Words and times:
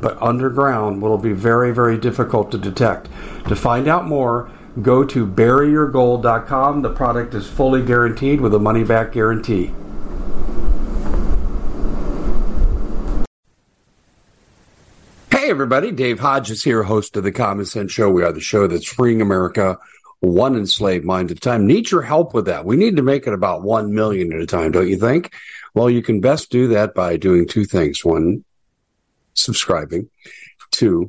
but 0.00 0.20
underground 0.20 1.00
will 1.00 1.18
be 1.18 1.32
very, 1.32 1.72
very 1.72 1.98
difficult 1.98 2.50
to 2.52 2.58
detect. 2.58 3.08
To 3.48 3.56
find 3.56 3.88
out 3.88 4.06
more, 4.06 4.50
go 4.82 5.04
to 5.04 5.26
buryyourgold.com. 5.26 6.82
The 6.82 6.92
product 6.92 7.34
is 7.34 7.48
fully 7.48 7.82
guaranteed 7.82 8.40
with 8.40 8.54
a 8.54 8.58
money 8.58 8.84
back 8.84 9.12
guarantee. 9.12 9.72
Hey, 15.30 15.50
everybody. 15.50 15.92
Dave 15.92 16.18
Hodges 16.18 16.64
here, 16.64 16.82
host 16.82 17.16
of 17.16 17.22
the 17.22 17.32
Common 17.32 17.64
Sense 17.64 17.92
Show. 17.92 18.10
We 18.10 18.24
are 18.24 18.32
the 18.32 18.40
show 18.40 18.66
that's 18.66 18.86
freeing 18.86 19.22
America 19.22 19.78
one 20.20 20.56
enslaved 20.56 21.04
mind 21.04 21.30
at 21.30 21.36
a 21.36 21.40
time. 21.40 21.66
Need 21.66 21.90
your 21.90 22.02
help 22.02 22.34
with 22.34 22.46
that. 22.46 22.64
We 22.64 22.76
need 22.76 22.96
to 22.96 23.02
make 23.02 23.26
it 23.26 23.32
about 23.32 23.62
1 23.62 23.94
million 23.94 24.32
at 24.32 24.40
a 24.40 24.46
time, 24.46 24.72
don't 24.72 24.88
you 24.88 24.96
think? 24.96 25.32
Well, 25.74 25.90
you 25.90 26.02
can 26.02 26.20
best 26.20 26.50
do 26.50 26.68
that 26.68 26.94
by 26.94 27.16
doing 27.16 27.46
two 27.46 27.64
things. 27.64 28.04
One, 28.04 28.44
subscribing. 29.36 30.10
Two, 30.72 31.08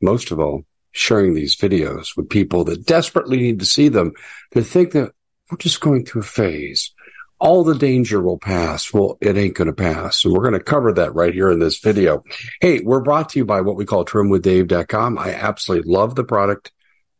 most 0.00 0.30
of 0.30 0.38
all, 0.38 0.64
sharing 0.92 1.34
these 1.34 1.56
videos 1.56 2.16
with 2.16 2.28
people 2.28 2.64
that 2.64 2.86
desperately 2.86 3.38
need 3.38 3.60
to 3.60 3.66
see 3.66 3.88
them, 3.88 4.12
to 4.52 4.62
think 4.62 4.92
that 4.92 5.12
we're 5.50 5.58
just 5.58 5.80
going 5.80 6.04
through 6.04 6.22
a 6.22 6.24
phase. 6.24 6.92
All 7.40 7.62
the 7.62 7.76
danger 7.76 8.20
will 8.20 8.38
pass. 8.38 8.92
Well, 8.92 9.16
it 9.20 9.36
ain't 9.36 9.54
going 9.54 9.68
to 9.68 9.72
pass. 9.72 10.24
And 10.24 10.34
we're 10.34 10.42
going 10.42 10.54
to 10.54 10.60
cover 10.60 10.92
that 10.94 11.14
right 11.14 11.32
here 11.32 11.52
in 11.52 11.60
this 11.60 11.78
video. 11.78 12.24
Hey, 12.60 12.80
we're 12.80 13.00
brought 13.00 13.28
to 13.30 13.38
you 13.38 13.44
by 13.44 13.60
what 13.60 13.76
we 13.76 13.86
call 13.86 14.04
trimwithdave.com. 14.04 15.18
I 15.18 15.34
absolutely 15.34 15.90
love 15.90 16.16
the 16.16 16.24
product 16.24 16.72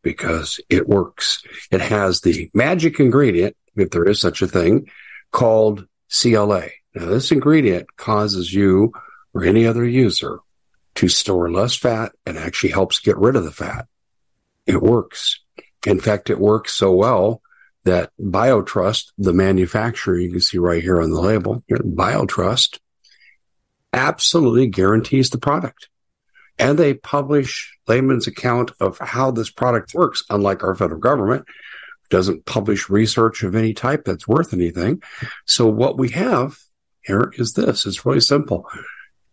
because 0.02 0.60
it 0.68 0.88
works. 0.88 1.42
It 1.70 1.80
has 1.80 2.20
the 2.20 2.50
magic 2.52 2.98
ingredient, 2.98 3.56
if 3.76 3.90
there 3.90 4.08
is 4.08 4.20
such 4.20 4.42
a 4.42 4.48
thing, 4.48 4.88
called 5.30 5.86
CLA. 6.10 6.66
Now, 6.94 7.06
this 7.06 7.30
ingredient 7.30 7.96
causes 7.96 8.52
you 8.52 8.92
or 9.34 9.44
any 9.44 9.66
other 9.66 9.84
user 9.84 10.40
to 10.98 11.06
store 11.06 11.48
less 11.48 11.76
fat 11.76 12.10
and 12.26 12.36
actually 12.36 12.70
helps 12.70 12.98
get 12.98 13.16
rid 13.16 13.36
of 13.36 13.44
the 13.44 13.52
fat. 13.52 13.86
It 14.66 14.82
works. 14.82 15.38
In 15.86 16.00
fact, 16.00 16.28
it 16.28 16.40
works 16.40 16.72
so 16.72 16.92
well 16.92 17.40
that 17.84 18.10
BioTrust, 18.20 19.12
the 19.16 19.32
manufacturer, 19.32 20.18
you 20.18 20.32
can 20.32 20.40
see 20.40 20.58
right 20.58 20.82
here 20.82 21.00
on 21.00 21.10
the 21.10 21.20
label, 21.20 21.62
BioTrust, 21.70 22.80
absolutely 23.92 24.66
guarantees 24.66 25.30
the 25.30 25.38
product. 25.38 25.88
And 26.58 26.76
they 26.76 26.94
publish 26.94 27.78
layman's 27.86 28.26
account 28.26 28.72
of 28.80 28.98
how 28.98 29.30
this 29.30 29.50
product 29.50 29.94
works, 29.94 30.24
unlike 30.28 30.64
our 30.64 30.74
federal 30.74 31.00
government 31.00 31.44
doesn't 32.10 32.44
publish 32.44 32.90
research 32.90 33.44
of 33.44 33.54
any 33.54 33.72
type 33.72 34.04
that's 34.04 34.26
worth 34.26 34.52
anything. 34.52 35.00
So 35.44 35.68
what 35.68 35.96
we 35.96 36.08
have 36.08 36.58
here 37.02 37.32
is 37.36 37.52
this. 37.52 37.86
It's 37.86 38.04
really 38.04 38.20
simple. 38.20 38.68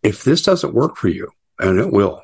If 0.03 0.23
this 0.23 0.43
doesn't 0.43 0.75
work 0.75 0.95
for 0.95 1.07
you, 1.07 1.31
and 1.59 1.79
it 1.79 1.91
will. 1.91 2.21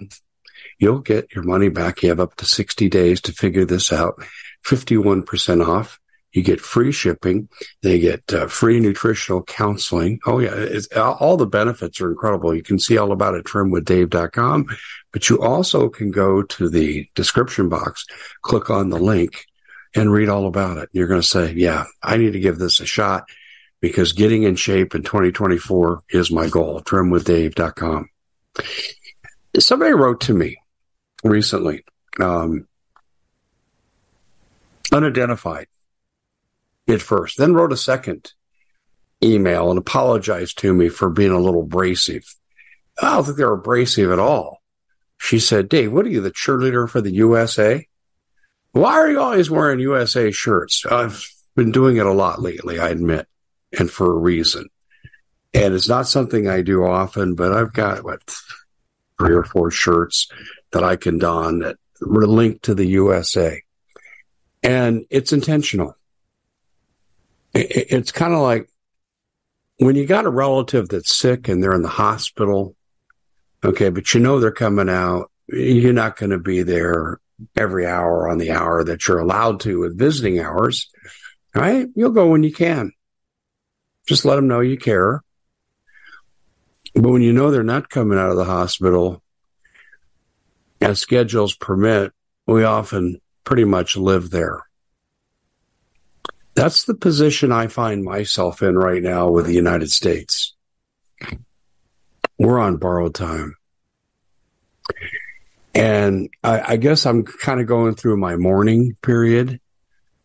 You'll 0.80 1.00
get 1.00 1.34
your 1.34 1.44
money 1.44 1.70
back. 1.70 2.02
You 2.02 2.10
have 2.10 2.20
up 2.20 2.36
to 2.38 2.46
60 2.46 2.90
days 2.90 3.22
to 3.22 3.34
figure 3.34 3.66
this 3.66 3.94
out. 3.94 4.22
51% 4.66 5.66
off. 5.66 6.00
You 6.32 6.42
get 6.42 6.62
free 6.62 6.92
shipping. 6.92 7.50
They 7.82 8.00
get 8.00 8.34
uh, 8.34 8.48
free 8.48 8.80
nutritional 8.80 9.44
counseling. 9.44 10.20
Oh 10.26 10.40
yeah, 10.40 10.80
all 10.98 11.36
the 11.36 11.46
benefits 11.46 12.00
are 12.00 12.10
incredible. 12.10 12.56
You 12.56 12.64
can 12.64 12.80
see 12.80 12.98
all 12.98 13.12
about 13.12 13.36
it 13.36 13.40
at 13.40 13.46
trimwithdave.com, 13.46 14.68
but 15.12 15.30
you 15.30 15.42
also 15.42 15.90
can 15.90 16.10
go 16.10 16.42
to 16.42 16.70
the 16.70 17.10
description 17.16 17.68
box, 17.68 18.06
click 18.44 18.70
on 18.70 18.90
the 18.90 19.00
link 19.00 19.46
and 19.94 20.12
read 20.12 20.30
all 20.30 20.48
about 20.48 20.78
it. 20.78 20.90
You're 20.94 21.08
going 21.08 21.22
to 21.22 21.28
say, 21.28 21.52
yeah, 21.52 21.84
I 22.02 22.16
need 22.16 22.32
to 22.32 22.40
give 22.40 22.60
this 22.60 22.80
a 22.80 22.86
shot 22.86 23.30
because 23.82 24.14
getting 24.14 24.44
in 24.44 24.56
shape 24.56 24.96
in 24.96 25.04
2024 25.04 26.04
is 26.12 26.32
my 26.32 26.48
goal. 26.48 26.80
trimwithdave.com 26.80 28.10
somebody 29.60 29.94
wrote 29.94 30.22
to 30.22 30.34
me 30.34 30.58
recently, 31.24 31.84
um, 32.20 32.68
unidentified 34.92 35.68
at 36.88 37.02
first, 37.02 37.38
then 37.38 37.54
wrote 37.54 37.74
a 37.74 37.78
second 37.78 38.34
email 39.24 39.70
and 39.70 39.78
apologized 39.78 40.58
to 40.60 40.74
me 40.74 40.90
for 40.90 41.10
being 41.10 41.32
a 41.32 41.40
little 41.40 41.62
abrasive. 41.62 42.36
I 43.02 43.16
don't 43.16 43.26
think 43.26 43.38
they're 43.38 43.54
abrasive 43.54 44.12
at 44.12 44.20
all. 44.20 44.62
She 45.18 45.40
said, 45.40 45.70
Dave, 45.70 45.92
what 45.92 46.06
are 46.06 46.10
you, 46.10 46.22
the 46.22 46.32
cheerleader 46.32 46.90
for 46.90 47.02
the 47.02 47.14
USA? 47.14 47.88
Why 48.72 48.94
are 48.94 49.12
you 49.12 49.20
always 49.20 49.50
wearing 49.50 49.80
USA 49.80 50.32
shirts? 50.32 50.86
I've 50.86 51.28
been 51.56 51.72
doing 51.72 51.98
it 51.98 52.06
a 52.06 52.14
lot 52.14 52.42
lately, 52.42 52.80
I 52.80 52.90
admit, 52.90 53.28
and 53.78 53.90
for 53.90 54.12
a 54.12 54.18
reason. 54.18 54.68
And 55.54 55.74
it's 55.74 55.90
not 55.90 56.08
something 56.08 56.48
I 56.48 56.62
do 56.62 56.84
often, 56.86 57.36
but 57.36 57.54
I've 57.54 57.74
got 57.74 58.04
what 58.04 58.22
three 59.22 59.36
or 59.36 59.44
four 59.44 59.72
shirts 59.72 60.28
that 60.72 60.84
I 60.84 60.96
can 60.96 61.18
don 61.18 61.60
that 61.60 61.78
were 62.02 62.28
linked 62.28 62.64
to 62.64 62.76
the 62.76 62.88
USA. 62.88 63.62
And 64.64 65.06
it's 65.10 65.34
intentional. 65.34 65.96
It's 67.54 68.12
kind 68.12 68.34
of 68.34 68.40
like 68.40 68.70
when 69.78 69.96
you 69.96 70.06
got 70.06 70.26
a 70.26 70.30
relative 70.30 70.90
that's 70.90 71.16
sick 71.16 71.48
and 71.48 71.62
they're 71.62 71.76
in 71.76 71.82
the 71.82 71.90
hospital, 71.90 72.76
okay, 73.64 73.90
but 73.90 74.14
you 74.14 74.20
know 74.20 74.40
they're 74.40 74.52
coming 74.52 74.90
out, 74.90 75.30
you're 75.48 75.94
not 75.94 76.18
going 76.18 76.30
to 76.30 76.40
be 76.40 76.64
there 76.64 77.20
every 77.58 77.86
hour 77.86 78.30
on 78.30 78.38
the 78.38 78.52
hour 78.52 78.84
that 78.84 79.08
you're 79.08 79.20
allowed 79.20 79.60
to 79.62 79.80
with 79.80 79.98
visiting 79.98 80.40
hours, 80.40 80.90
right? 81.54 81.88
You'll 81.96 82.12
go 82.12 82.30
when 82.30 82.44
you 82.44 82.54
can. 82.54 82.92
Just 84.08 84.26
let 84.26 84.36
them 84.36 84.48
know 84.48 84.62
you 84.62 84.78
care. 84.78 85.24
But 86.94 87.10
when 87.10 87.22
you 87.22 87.34
know 87.34 87.52
they're 87.52 87.64
not 87.64 87.90
coming 87.90 88.18
out 88.18 88.32
of 88.32 88.38
the 88.38 88.46
hospital, 88.46 89.22
as 90.82 91.00
schedules 91.00 91.56
permit, 91.56 92.12
we 92.48 92.64
often 92.64 93.22
pretty 93.44 93.64
much 93.64 93.96
live 93.96 94.30
there. 94.30 94.62
That's 96.54 96.84
the 96.84 96.96
position 96.96 97.52
I 97.52 97.68
find 97.68 98.04
myself 98.04 98.62
in 98.62 98.78
right 98.78 99.02
now 99.02 99.30
with 99.30 99.46
the 99.46 99.54
United 99.54 99.90
States. 99.92 100.54
We're 102.38 102.60
on 102.60 102.78
borrowed 102.78 103.16
time. 103.16 103.56
And 105.74 106.30
I, 106.44 106.74
I 106.74 106.76
guess 106.78 107.06
I'm 107.06 107.24
kind 107.24 107.62
of 107.62 107.68
going 107.68 107.96
through 107.96 108.18
my 108.18 108.36
mourning 108.36 108.98
period. 109.02 109.62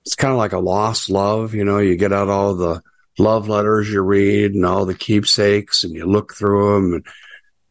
It's 0.04 0.16
kind 0.16 0.32
of 0.32 0.38
like 0.38 0.52
a 0.52 0.58
lost 0.58 1.08
love. 1.10 1.54
You 1.54 1.64
know, 1.64 1.78
you 1.78 1.96
get 1.96 2.12
out 2.12 2.28
all 2.28 2.54
the 2.54 2.82
love 3.18 3.48
letters 3.48 3.90
you 3.90 4.02
read 4.02 4.54
and 4.54 4.64
all 4.64 4.84
the 4.84 4.94
keepsakes 4.94 5.84
and 5.84 5.94
you 5.94 6.06
look 6.06 6.34
through 6.34 6.74
them 6.74 6.92
and 6.94 7.06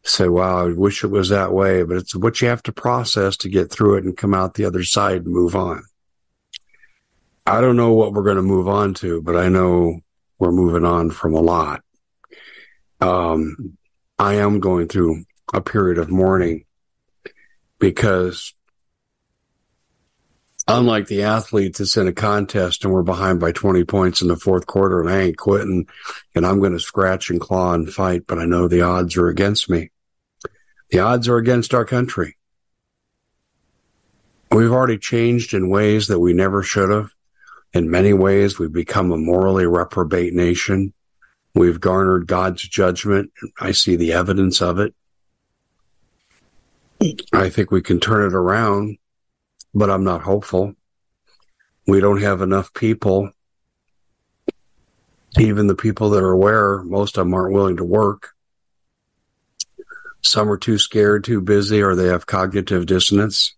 say, 0.03 0.27
wow, 0.27 0.67
I 0.67 0.71
wish 0.71 1.03
it 1.03 1.07
was 1.07 1.29
that 1.29 1.53
way, 1.53 1.83
but 1.83 1.97
it's 1.97 2.15
what 2.15 2.41
you 2.41 2.47
have 2.47 2.63
to 2.63 2.71
process 2.71 3.37
to 3.37 3.49
get 3.49 3.71
through 3.71 3.95
it 3.95 4.03
and 4.03 4.17
come 4.17 4.33
out 4.33 4.53
the 4.53 4.65
other 4.65 4.83
side 4.83 5.23
and 5.25 5.27
move 5.27 5.55
on. 5.55 5.83
I 7.45 7.61
don't 7.61 7.75
know 7.75 7.93
what 7.93 8.13
we're 8.13 8.23
going 8.23 8.37
to 8.37 8.41
move 8.41 8.67
on 8.67 8.93
to, 8.95 9.21
but 9.21 9.35
I 9.35 9.49
know 9.49 9.99
we're 10.39 10.51
moving 10.51 10.85
on 10.85 11.11
from 11.11 11.35
a 11.35 11.41
lot. 11.41 11.81
Um, 13.01 13.77
I 14.17 14.35
am 14.35 14.59
going 14.59 14.87
through 14.87 15.25
a 15.53 15.61
period 15.61 15.97
of 15.97 16.09
mourning 16.09 16.65
because 17.79 18.53
Oh. 20.67 20.79
unlike 20.79 21.05
the 21.07 21.21
athlete 21.21 21.77
that's 21.77 21.95
in 21.95 22.07
a 22.07 22.13
contest 22.13 22.83
and 22.83 22.93
we're 22.93 23.03
behind 23.03 23.39
by 23.39 23.51
20 23.51 23.83
points 23.83 24.21
in 24.23 24.27
the 24.27 24.35
fourth 24.35 24.65
quarter 24.65 24.99
and 24.99 25.09
I 25.09 25.21
ain't 25.21 25.37
quitting 25.37 25.87
and 26.33 26.45
I'm 26.45 26.59
going 26.59 26.73
to 26.73 26.79
scratch 26.79 27.29
and 27.29 27.39
claw 27.39 27.73
and 27.73 27.91
fight, 27.91 28.25
but 28.25 28.39
I 28.39 28.45
know 28.45 28.67
the 28.67 28.81
odds 28.81 29.15
are 29.15 29.27
against 29.27 29.69
me. 29.69 29.91
The 30.89 30.99
odds 30.99 31.27
are 31.27 31.37
against 31.37 31.73
our 31.75 31.85
country. 31.85 32.37
We've 34.51 34.71
already 34.71 34.97
changed 34.97 35.53
in 35.53 35.69
ways 35.69 36.07
that 36.07 36.19
we 36.19 36.33
never 36.33 36.63
should 36.63 36.89
have. 36.89 37.11
In 37.73 37.91
many 37.91 38.13
ways, 38.13 38.57
we've 38.57 38.71
become 38.71 39.11
a 39.11 39.17
morally 39.17 39.65
reprobate 39.65 40.33
nation. 40.33 40.93
We've 41.53 41.79
garnered 41.79 42.25
God's 42.25 42.61
judgment. 42.61 43.31
I 43.59 43.71
see 43.71 43.97
the 43.97 44.13
evidence 44.13 44.61
of 44.61 44.79
it. 44.79 44.95
I 47.33 47.49
think 47.49 47.69
we 47.69 47.81
can 47.81 47.99
turn 47.99 48.25
it 48.25 48.33
around, 48.33 48.97
but 49.75 49.89
I'm 49.91 50.05
not 50.05 50.21
hopeful. 50.21 50.73
We 51.85 51.99
don't 51.99 52.21
have 52.21 52.41
enough 52.41 52.73
people. 52.73 53.31
Even 55.37 55.67
the 55.67 55.75
people 55.75 56.11
that 56.11 56.23
are 56.23 56.31
aware, 56.31 56.81
most 56.83 57.17
of 57.17 57.25
them 57.25 57.33
aren't 57.33 57.53
willing 57.53 57.77
to 57.77 57.83
work. 57.83 58.29
Some 60.21 60.49
are 60.49 60.57
too 60.57 60.79
scared, 60.79 61.25
too 61.25 61.41
busy, 61.41 61.83
or 61.83 61.93
they 61.93 62.07
have 62.07 62.25
cognitive 62.25 62.85
dissonance. 62.85 63.53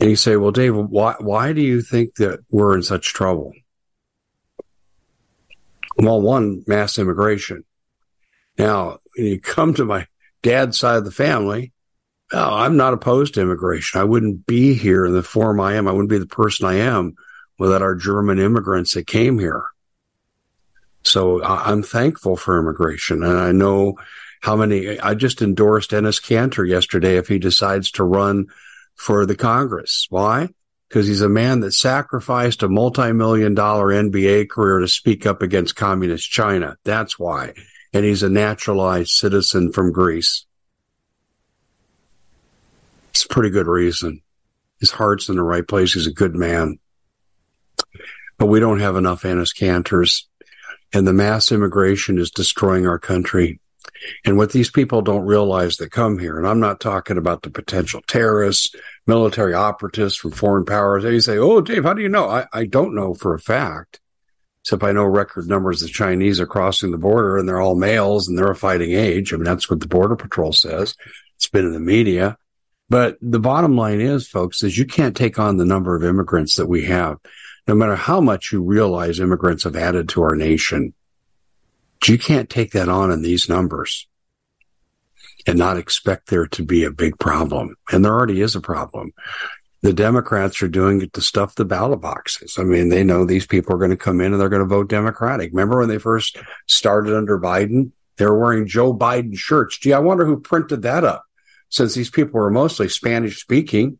And 0.00 0.10
you 0.10 0.16
say, 0.16 0.36
well, 0.36 0.50
Dave, 0.50 0.74
why, 0.74 1.14
why 1.20 1.52
do 1.52 1.60
you 1.60 1.82
think 1.82 2.16
that 2.16 2.40
we're 2.50 2.74
in 2.74 2.82
such 2.82 3.12
trouble? 3.12 3.52
Well, 5.98 6.20
one, 6.20 6.64
mass 6.66 6.98
immigration. 6.98 7.64
Now, 8.58 8.98
when 9.16 9.26
you 9.26 9.40
come 9.40 9.74
to 9.74 9.84
my 9.84 10.06
dad's 10.42 10.78
side 10.78 10.96
of 10.96 11.04
the 11.04 11.10
family, 11.10 11.72
oh, 12.32 12.54
I'm 12.54 12.76
not 12.76 12.94
opposed 12.94 13.34
to 13.34 13.40
immigration. 13.40 14.00
I 14.00 14.04
wouldn't 14.04 14.46
be 14.46 14.74
here 14.74 15.06
in 15.06 15.12
the 15.12 15.22
form 15.22 15.60
I 15.60 15.74
am. 15.74 15.88
I 15.88 15.92
wouldn't 15.92 16.10
be 16.10 16.18
the 16.18 16.26
person 16.26 16.66
I 16.66 16.74
am 16.76 17.14
without 17.58 17.82
our 17.82 17.94
German 17.94 18.38
immigrants 18.38 18.94
that 18.94 19.06
came 19.06 19.38
here. 19.38 19.64
So 21.02 21.42
I'm 21.42 21.82
thankful 21.82 22.36
for 22.36 22.58
immigration. 22.58 23.22
And 23.22 23.38
I 23.38 23.52
know 23.52 23.96
how 24.40 24.56
many, 24.56 24.98
I 24.98 25.14
just 25.14 25.40
endorsed 25.40 25.92
Enes 25.92 26.20
Kanter 26.20 26.68
yesterday 26.68 27.16
if 27.16 27.28
he 27.28 27.38
decides 27.38 27.92
to 27.92 28.04
run 28.04 28.46
for 28.96 29.24
the 29.24 29.36
Congress. 29.36 30.06
Why? 30.10 30.48
Because 30.88 31.06
he's 31.06 31.20
a 31.20 31.28
man 31.28 31.60
that 31.60 31.72
sacrificed 31.72 32.62
a 32.62 32.68
multi-million 32.68 33.54
dollar 33.54 33.86
NBA 33.86 34.48
career 34.50 34.80
to 34.80 34.88
speak 34.88 35.26
up 35.26 35.42
against 35.42 35.76
communist 35.76 36.28
China. 36.28 36.76
That's 36.84 37.18
why. 37.18 37.54
And 37.92 38.04
he's 38.04 38.22
a 38.22 38.28
naturalized 38.28 39.10
citizen 39.10 39.72
from 39.72 39.92
Greece. 39.92 40.44
It's 43.16 43.24
a 43.24 43.28
pretty 43.28 43.48
good 43.48 43.66
reason. 43.66 44.20
His 44.78 44.90
heart's 44.90 45.30
in 45.30 45.36
the 45.36 45.42
right 45.42 45.66
place. 45.66 45.94
He's 45.94 46.06
a 46.06 46.12
good 46.12 46.34
man. 46.34 46.78
But 48.36 48.48
we 48.48 48.60
don't 48.60 48.80
have 48.80 48.96
enough 48.96 49.22
Enes 49.22 49.56
Kanters. 49.56 50.24
And 50.92 51.06
the 51.06 51.14
mass 51.14 51.50
immigration 51.50 52.18
is 52.18 52.30
destroying 52.30 52.86
our 52.86 52.98
country. 52.98 53.58
And 54.26 54.36
what 54.36 54.52
these 54.52 54.70
people 54.70 55.00
don't 55.00 55.24
realize 55.24 55.78
that 55.78 55.92
come 55.92 56.18
here, 56.18 56.36
and 56.36 56.46
I'm 56.46 56.60
not 56.60 56.78
talking 56.78 57.16
about 57.16 57.40
the 57.40 57.48
potential 57.48 58.02
terrorists, 58.06 58.74
military 59.06 59.54
operatives 59.54 60.14
from 60.14 60.32
foreign 60.32 60.66
powers. 60.66 61.02
They 61.02 61.18
say, 61.20 61.38
Oh, 61.38 61.62
Dave, 61.62 61.84
how 61.84 61.94
do 61.94 62.02
you 62.02 62.10
know? 62.10 62.28
I, 62.28 62.44
I 62.52 62.66
don't 62.66 62.94
know 62.94 63.14
for 63.14 63.32
a 63.32 63.40
fact, 63.40 63.98
except 64.60 64.82
I 64.82 64.92
know 64.92 65.04
record 65.04 65.48
numbers 65.48 65.82
of 65.82 65.90
Chinese 65.90 66.38
are 66.38 66.46
crossing 66.46 66.90
the 66.90 66.98
border 66.98 67.38
and 67.38 67.48
they're 67.48 67.62
all 67.62 67.76
males 67.76 68.28
and 68.28 68.36
they're 68.36 68.50
a 68.50 68.54
fighting 68.54 68.92
age. 68.92 69.32
I 69.32 69.36
mean, 69.36 69.44
that's 69.44 69.70
what 69.70 69.80
the 69.80 69.88
Border 69.88 70.16
Patrol 70.16 70.52
says. 70.52 70.94
It's 71.36 71.48
been 71.48 71.64
in 71.64 71.72
the 71.72 71.80
media. 71.80 72.36
But 72.88 73.18
the 73.20 73.40
bottom 73.40 73.76
line 73.76 74.00
is, 74.00 74.28
folks, 74.28 74.62
is 74.62 74.78
you 74.78 74.86
can't 74.86 75.16
take 75.16 75.38
on 75.38 75.56
the 75.56 75.64
number 75.64 75.96
of 75.96 76.04
immigrants 76.04 76.56
that 76.56 76.66
we 76.66 76.84
have, 76.84 77.18
no 77.66 77.74
matter 77.74 77.96
how 77.96 78.20
much 78.20 78.52
you 78.52 78.62
realize 78.62 79.18
immigrants 79.18 79.64
have 79.64 79.76
added 79.76 80.08
to 80.10 80.22
our 80.22 80.36
nation. 80.36 80.94
You 82.06 82.18
can't 82.18 82.48
take 82.48 82.72
that 82.72 82.88
on 82.88 83.10
in 83.10 83.22
these 83.22 83.48
numbers 83.48 84.06
and 85.46 85.58
not 85.58 85.76
expect 85.76 86.28
there 86.28 86.46
to 86.46 86.64
be 86.64 86.84
a 86.84 86.90
big 86.90 87.18
problem. 87.18 87.74
And 87.90 88.04
there 88.04 88.12
already 88.12 88.40
is 88.40 88.54
a 88.54 88.60
problem. 88.60 89.12
The 89.82 89.92
Democrats 89.92 90.62
are 90.62 90.68
doing 90.68 91.02
it 91.02 91.12
to 91.14 91.20
stuff 91.20 91.54
the 91.54 91.64
ballot 91.64 92.00
boxes. 92.00 92.56
I 92.58 92.62
mean, 92.62 92.88
they 92.88 93.02
know 93.02 93.24
these 93.24 93.46
people 93.46 93.74
are 93.74 93.78
going 93.78 93.90
to 93.90 93.96
come 93.96 94.20
in 94.20 94.32
and 94.32 94.40
they're 94.40 94.48
going 94.48 94.62
to 94.62 94.66
vote 94.66 94.88
Democratic. 94.88 95.50
Remember 95.50 95.78
when 95.78 95.88
they 95.88 95.98
first 95.98 96.38
started 96.66 97.16
under 97.16 97.38
Biden? 97.38 97.90
They 98.16 98.26
were 98.26 98.38
wearing 98.38 98.66
Joe 98.66 98.94
Biden 98.94 99.36
shirts. 99.36 99.78
Gee, 99.78 99.92
I 99.92 99.98
wonder 99.98 100.24
who 100.24 100.40
printed 100.40 100.82
that 100.82 101.04
up 101.04 101.25
since 101.68 101.94
these 101.94 102.10
people 102.10 102.40
were 102.40 102.50
mostly 102.50 102.88
Spanish 102.88 103.40
speaking. 103.40 103.98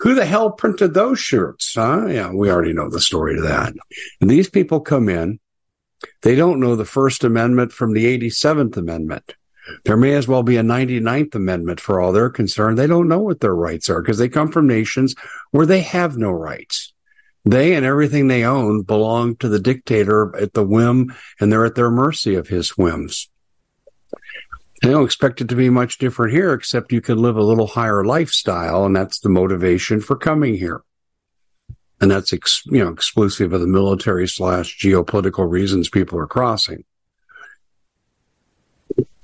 Who 0.00 0.14
the 0.14 0.26
hell 0.26 0.50
printed 0.50 0.94
those 0.94 1.20
shirts? 1.20 1.74
Huh? 1.74 2.06
Yeah, 2.06 2.32
we 2.32 2.50
already 2.50 2.72
know 2.72 2.88
the 2.88 3.00
story 3.00 3.36
to 3.36 3.42
that. 3.42 3.72
And 4.20 4.28
these 4.28 4.50
people 4.50 4.80
come 4.80 5.08
in. 5.08 5.38
They 6.22 6.34
don't 6.34 6.60
know 6.60 6.74
the 6.74 6.84
First 6.84 7.22
Amendment 7.22 7.72
from 7.72 7.92
the 7.92 8.06
87th 8.18 8.76
Amendment. 8.76 9.34
There 9.84 9.96
may 9.96 10.14
as 10.14 10.26
well 10.26 10.42
be 10.42 10.56
a 10.56 10.62
99th 10.62 11.36
Amendment 11.36 11.80
for 11.80 12.00
all 12.00 12.12
they're 12.12 12.30
concerned. 12.30 12.78
They 12.78 12.88
don't 12.88 13.08
know 13.08 13.20
what 13.20 13.40
their 13.40 13.54
rights 13.54 13.88
are 13.88 14.02
because 14.02 14.18
they 14.18 14.28
come 14.28 14.50
from 14.50 14.66
nations 14.66 15.14
where 15.52 15.66
they 15.66 15.82
have 15.82 16.16
no 16.16 16.30
rights. 16.30 16.92
They 17.44 17.74
and 17.74 17.84
everything 17.84 18.28
they 18.28 18.44
own 18.44 18.82
belong 18.82 19.36
to 19.36 19.48
the 19.48 19.58
dictator 19.58 20.36
at 20.36 20.52
the 20.52 20.64
whim 20.64 21.14
and 21.40 21.52
they're 21.52 21.64
at 21.64 21.74
their 21.74 21.90
mercy 21.90 22.34
of 22.34 22.48
his 22.48 22.70
whims. 22.70 23.28
I 24.82 24.88
don't 24.88 25.04
expect 25.04 25.40
it 25.40 25.48
to 25.48 25.54
be 25.54 25.70
much 25.70 25.98
different 25.98 26.32
here, 26.32 26.52
except 26.52 26.92
you 26.92 27.00
can 27.00 27.18
live 27.18 27.36
a 27.36 27.42
little 27.42 27.68
higher 27.68 28.04
lifestyle, 28.04 28.84
and 28.84 28.96
that's 28.96 29.20
the 29.20 29.28
motivation 29.28 30.00
for 30.00 30.16
coming 30.16 30.54
here. 30.54 30.82
And 32.00 32.10
that's 32.10 32.32
ex, 32.32 32.64
you 32.66 32.82
know 32.82 32.90
exclusive 32.90 33.52
of 33.52 33.60
the 33.60 33.68
military 33.68 34.26
slash 34.26 34.76
geopolitical 34.80 35.48
reasons 35.48 35.88
people 35.88 36.18
are 36.18 36.26
crossing. 36.26 36.84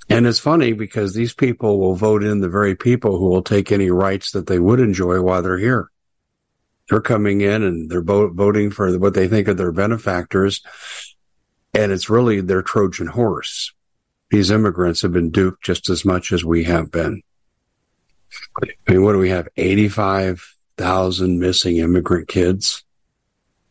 And 0.09 0.25
it's 0.25 0.39
funny 0.39 0.71
because 0.71 1.13
these 1.13 1.33
people 1.33 1.77
will 1.77 1.95
vote 1.95 2.23
in 2.23 2.39
the 2.39 2.49
very 2.49 2.75
people 2.75 3.19
who 3.19 3.29
will 3.29 3.43
take 3.43 3.71
any 3.71 3.91
rights 3.91 4.31
that 4.31 4.47
they 4.47 4.59
would 4.59 4.79
enjoy 4.79 5.21
while 5.21 5.41
they're 5.41 5.59
here. 5.59 5.91
They're 6.89 7.01
coming 7.01 7.41
in 7.41 7.61
and 7.61 7.89
they're 7.91 8.01
voting 8.01 8.71
for 8.71 8.97
what 8.97 9.13
they 9.13 9.27
think 9.27 9.47
are 9.47 9.53
their 9.53 9.71
benefactors. 9.71 10.61
And 11.75 11.91
it's 11.91 12.09
really 12.09 12.41
their 12.41 12.63
Trojan 12.63 13.07
horse. 13.07 13.73
These 14.31 14.51
immigrants 14.51 15.01
have 15.01 15.11
been 15.11 15.31
duped 15.31 15.63
just 15.63 15.89
as 15.89 16.05
much 16.05 16.31
as 16.31 16.45
we 16.45 16.63
have 16.65 16.91
been. 16.91 17.21
I 18.61 18.91
mean, 18.91 19.03
what 19.03 19.13
do 19.13 19.19
we 19.19 19.29
have? 19.29 19.47
85,000 19.57 21.39
missing 21.39 21.77
immigrant 21.77 22.27
kids. 22.27 22.83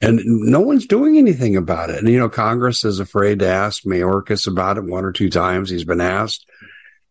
And 0.00 0.20
no 0.24 0.60
one's 0.60 0.86
doing 0.86 1.18
anything 1.18 1.56
about 1.56 1.90
it. 1.90 1.98
And, 1.98 2.08
you 2.08 2.18
know, 2.18 2.28
Congress 2.28 2.84
is 2.84 3.00
afraid 3.00 3.40
to 3.40 3.48
ask 3.48 3.82
Mayorkas 3.82 4.46
about 4.46 4.78
it 4.78 4.84
one 4.84 5.04
or 5.04 5.12
two 5.12 5.28
times. 5.28 5.70
He's 5.70 5.84
been 5.84 6.00
asked. 6.00 6.46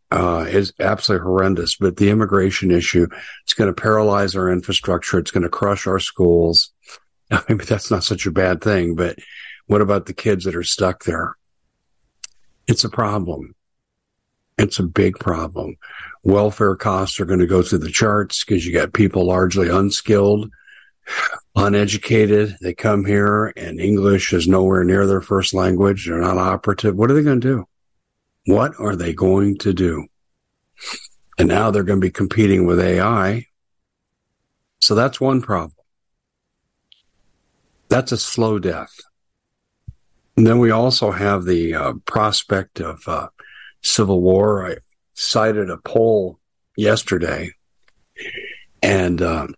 Uh, 0.10 0.46
is 0.48 0.72
absolutely 0.80 1.26
horrendous. 1.26 1.76
But 1.76 1.98
the 1.98 2.10
immigration 2.10 2.72
issue, 2.72 3.08
it's 3.44 3.54
going 3.54 3.74
to 3.74 3.82
paralyze 3.82 4.38
our 4.38 4.50
infrastructure. 4.50 5.20
It's 5.20 5.32
going 5.32 5.44
to 5.44 5.50
crush 5.50 5.86
our 5.86 6.00
schools. 6.00 6.72
I 7.32 7.44
mean, 7.50 7.58
that's 7.58 7.92
not 7.92 8.06
such 8.06 8.26
a 8.26 8.32
bad 8.32 8.62
thing. 8.62 8.96
But 8.96 9.20
what 9.66 9.82
about 9.82 10.06
the 10.06 10.14
kids 10.14 10.46
that 10.46 10.56
are 10.56 10.64
stuck 10.64 11.04
there? 11.04 11.36
It's 12.68 12.84
a 12.84 12.90
problem. 12.90 13.56
It's 14.58 14.80
a 14.80 14.84
big 14.84 15.20
problem. 15.20 15.78
Welfare 16.24 16.76
costs 16.76 17.20
are 17.20 17.26
going 17.26 17.40
to 17.40 17.48
go 17.48 17.62
through 17.62 17.80
the 17.80 17.92
charts 17.92 18.44
because 18.44 18.66
you 18.66 18.74
got 18.74 18.94
people 18.94 19.26
largely 19.26 19.70
unskilled 19.70 20.52
uneducated. 21.56 22.56
They 22.62 22.74
come 22.74 23.06
here 23.06 23.54
and 23.56 23.80
English 23.80 24.34
is 24.34 24.48
nowhere 24.48 24.84
near 24.84 25.08
their 25.08 25.22
first 25.22 25.54
language. 25.54 26.06
They're 26.06 26.20
not 26.20 26.38
operative. 26.38 26.96
What 26.96 27.12
are 27.12 27.14
they 27.14 27.24
going 27.24 27.42
to 27.42 27.48
do? 27.48 27.68
What 28.46 28.74
are 28.80 28.96
they 28.96 29.14
going 29.14 29.58
to 29.60 29.74
do? 29.74 30.08
And 31.38 31.50
now 31.50 31.72
they're 31.72 31.84
going 31.84 32.00
to 32.00 32.06
be 32.06 32.12
competing 32.12 32.66
with 32.66 32.80
AI. 32.80 33.46
So 34.80 34.96
that's 34.96 35.20
one 35.20 35.42
problem. 35.42 35.74
That's 37.90 38.12
a 38.12 38.18
slow 38.18 38.60
death. 38.60 38.94
And 40.38 40.46
then 40.46 40.60
we 40.60 40.72
also 40.72 41.12
have 41.12 41.46
the 41.46 41.74
uh, 41.74 41.94
prospect 42.06 42.80
of 42.80 43.06
uh, 43.08 43.30
civil 43.82 44.22
war. 44.22 44.68
I 44.68 44.78
cited 45.16 45.70
a 45.70 45.78
poll 45.78 46.40
yesterday, 46.78 47.52
and 48.84 49.22
um, 49.22 49.56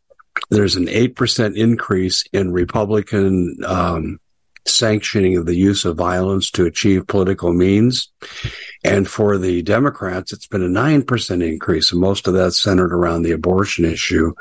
there's 0.50 0.78
an 0.78 0.88
8% 0.88 1.56
increase 1.58 2.24
in 2.32 2.54
Republican 2.54 3.58
um, 3.66 4.20
sanctioning 4.66 5.38
of 5.38 5.46
the 5.46 5.56
use 5.56 5.86
of 5.86 5.98
violence 5.98 6.50
to 6.52 6.66
achieve 6.66 7.08
political 7.08 7.54
means. 7.54 8.10
And 8.84 9.08
for 9.08 9.38
the 9.38 9.62
Democrats, 9.62 10.32
it's 10.32 10.48
been 10.48 10.64
a 10.64 10.68
9% 10.68 11.48
increase. 11.48 11.92
And 11.92 12.00
most 12.00 12.28
of 12.28 12.34
that's 12.34 12.62
centered 12.62 12.94
around 12.94 13.24
the 13.24 13.32
abortion 13.32 13.86
issue. 13.86 14.34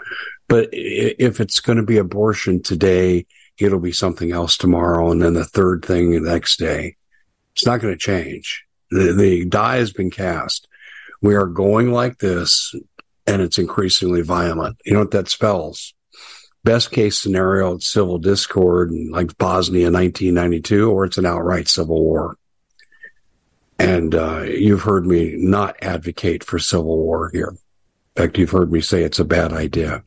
But 0.48 0.68
if 0.72 1.40
it's 1.40 1.60
going 1.60 1.78
to 1.78 1.84
be 1.84 1.98
abortion 1.98 2.62
today, 2.62 3.26
it'll 3.58 3.80
be 3.80 3.92
something 3.92 4.32
else 4.32 4.56
tomorrow. 4.56 5.10
And 5.10 5.22
then 5.22 5.34
the 5.34 5.44
third 5.44 5.84
thing 5.84 6.12
the 6.12 6.20
next 6.20 6.58
day. 6.58 6.96
It's 7.54 7.66
not 7.66 7.80
going 7.80 7.92
to 7.92 7.98
change. 7.98 8.64
The, 8.90 9.12
the 9.12 9.44
die 9.44 9.76
has 9.76 9.92
been 9.92 10.10
cast. 10.10 10.68
We 11.20 11.34
are 11.34 11.46
going 11.46 11.92
like 11.92 12.18
this 12.18 12.74
and 13.26 13.42
it's 13.42 13.58
increasingly 13.58 14.22
violent. 14.22 14.78
You 14.84 14.94
know 14.94 15.00
what 15.00 15.10
that 15.10 15.28
spells? 15.28 15.94
best 16.68 16.90
case 16.90 17.18
scenario, 17.18 17.76
it's 17.76 17.86
civil 17.86 18.18
discord 18.18 18.92
like 18.92 19.38
Bosnia 19.38 19.88
in 19.88 19.94
1992, 19.94 20.90
or 20.90 21.06
it's 21.06 21.16
an 21.16 21.24
outright 21.24 21.66
civil 21.66 22.02
war. 22.02 22.36
And 23.78 24.14
uh, 24.14 24.42
you've 24.42 24.82
heard 24.82 25.06
me 25.06 25.34
not 25.36 25.76
advocate 25.82 26.44
for 26.44 26.58
civil 26.58 26.98
war 26.98 27.30
here. 27.32 27.54
In 28.16 28.22
fact, 28.22 28.36
you've 28.36 28.50
heard 28.50 28.70
me 28.70 28.82
say 28.82 29.02
it's 29.02 29.18
a 29.18 29.24
bad 29.24 29.52
idea. 29.52 30.02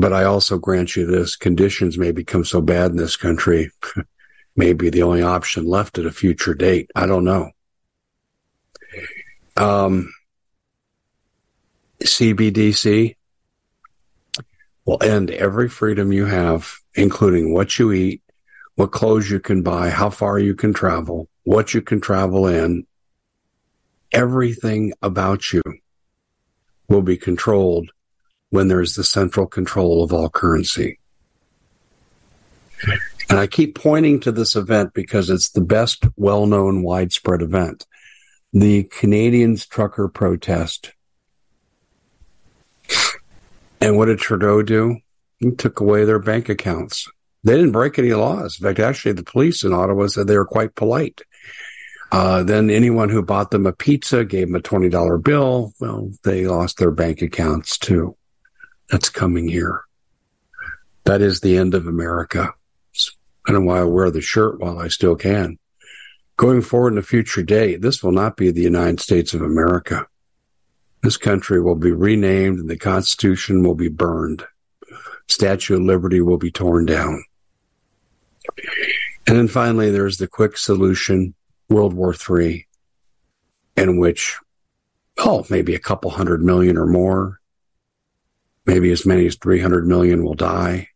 But 0.00 0.14
I 0.14 0.24
also 0.24 0.56
grant 0.56 0.96
you 0.96 1.04
this 1.04 1.36
conditions 1.36 1.98
may 1.98 2.12
become 2.12 2.44
so 2.44 2.62
bad 2.62 2.92
in 2.92 2.96
this 2.96 3.16
country. 3.16 3.70
may 4.56 4.72
be 4.72 4.90
the 4.90 5.02
only 5.02 5.22
option 5.22 5.66
left 5.66 5.98
at 5.98 6.06
a 6.06 6.10
future 6.10 6.54
date. 6.54 6.90
I 6.94 7.06
don't 7.06 7.24
know. 7.24 7.50
Um, 9.56 10.12
CBDC 12.02 13.16
will 14.84 15.02
end 15.02 15.30
every 15.30 15.68
freedom 15.68 16.12
you 16.12 16.26
have, 16.26 16.74
including 16.94 17.52
what 17.52 17.78
you 17.78 17.92
eat, 17.92 18.22
what 18.76 18.92
clothes 18.92 19.30
you 19.30 19.40
can 19.40 19.62
buy, 19.62 19.90
how 19.90 20.10
far 20.10 20.38
you 20.38 20.54
can 20.54 20.72
travel, 20.72 21.28
what 21.44 21.74
you 21.74 21.82
can 21.82 22.00
travel 22.00 22.46
in. 22.46 22.86
Everything 24.10 24.92
about 25.00 25.52
you 25.52 25.62
will 26.88 27.02
be 27.02 27.16
controlled 27.16 27.90
when 28.52 28.68
there's 28.68 28.96
the 28.96 29.02
central 29.02 29.46
control 29.46 30.04
of 30.04 30.12
all 30.12 30.28
currency. 30.28 30.98
And 33.30 33.38
I 33.38 33.46
keep 33.46 33.74
pointing 33.74 34.20
to 34.20 34.30
this 34.30 34.54
event 34.54 34.92
because 34.92 35.30
it's 35.30 35.48
the 35.48 35.62
best 35.62 36.04
well 36.16 36.44
known 36.44 36.82
widespread 36.82 37.40
event. 37.40 37.86
The 38.52 38.82
Canadians 38.84 39.64
trucker 39.66 40.06
protest. 40.06 40.92
And 43.80 43.96
what 43.96 44.04
did 44.06 44.18
Trudeau 44.18 44.60
do? 44.60 44.98
He 45.38 45.52
took 45.52 45.80
away 45.80 46.04
their 46.04 46.18
bank 46.18 46.50
accounts. 46.50 47.10
They 47.44 47.56
didn't 47.56 47.72
break 47.72 47.98
any 47.98 48.12
laws. 48.12 48.60
In 48.60 48.66
fact, 48.66 48.80
actually, 48.80 49.12
the 49.12 49.22
police 49.22 49.64
in 49.64 49.72
Ottawa 49.72 50.08
said 50.08 50.26
they 50.26 50.36
were 50.36 50.44
quite 50.44 50.74
polite. 50.74 51.22
Uh, 52.12 52.42
then 52.42 52.68
anyone 52.68 53.08
who 53.08 53.22
bought 53.22 53.50
them 53.50 53.64
a 53.64 53.72
pizza 53.72 54.26
gave 54.26 54.48
them 54.48 54.56
a 54.56 54.60
$20 54.60 55.24
bill. 55.24 55.72
Well, 55.80 56.10
they 56.22 56.46
lost 56.46 56.76
their 56.76 56.90
bank 56.90 57.22
accounts 57.22 57.78
too. 57.78 58.14
That's 58.92 59.08
coming 59.08 59.48
here. 59.48 59.84
That 61.04 61.22
is 61.22 61.40
the 61.40 61.56
end 61.56 61.74
of 61.74 61.86
America. 61.86 62.52
I 63.48 63.50
don't 63.52 63.64
know 63.64 63.72
why 63.72 63.80
I 63.80 63.84
wear 63.84 64.10
the 64.10 64.20
shirt 64.20 64.60
while 64.60 64.78
I 64.78 64.88
still 64.88 65.16
can. 65.16 65.58
Going 66.36 66.60
forward 66.60 66.92
in 66.92 66.98
a 66.98 67.02
future 67.02 67.42
day, 67.42 67.76
this 67.76 68.02
will 68.02 68.12
not 68.12 68.36
be 68.36 68.50
the 68.50 68.60
United 68.60 69.00
States 69.00 69.32
of 69.32 69.40
America. 69.40 70.06
This 71.02 71.16
country 71.16 71.58
will 71.60 71.74
be 71.74 71.90
renamed 71.90 72.58
and 72.58 72.68
the 72.68 72.76
Constitution 72.76 73.62
will 73.62 73.74
be 73.74 73.88
burned. 73.88 74.44
Statue 75.26 75.76
of 75.76 75.82
Liberty 75.82 76.20
will 76.20 76.36
be 76.36 76.50
torn 76.50 76.84
down. 76.84 77.24
And 79.26 79.38
then 79.38 79.48
finally, 79.48 79.90
there's 79.90 80.18
the 80.18 80.28
quick 80.28 80.58
solution, 80.58 81.34
World 81.70 81.94
War 81.94 82.14
III, 82.14 82.66
in 83.78 83.98
which, 83.98 84.36
oh, 85.16 85.46
maybe 85.48 85.74
a 85.74 85.80
couple 85.80 86.10
hundred 86.10 86.44
million 86.44 86.76
or 86.76 86.86
more, 86.86 87.40
maybe 88.66 88.90
as 88.90 89.06
many 89.06 89.26
as 89.26 89.36
300 89.36 89.86
million 89.86 90.24
will 90.24 90.34
die. 90.34 90.88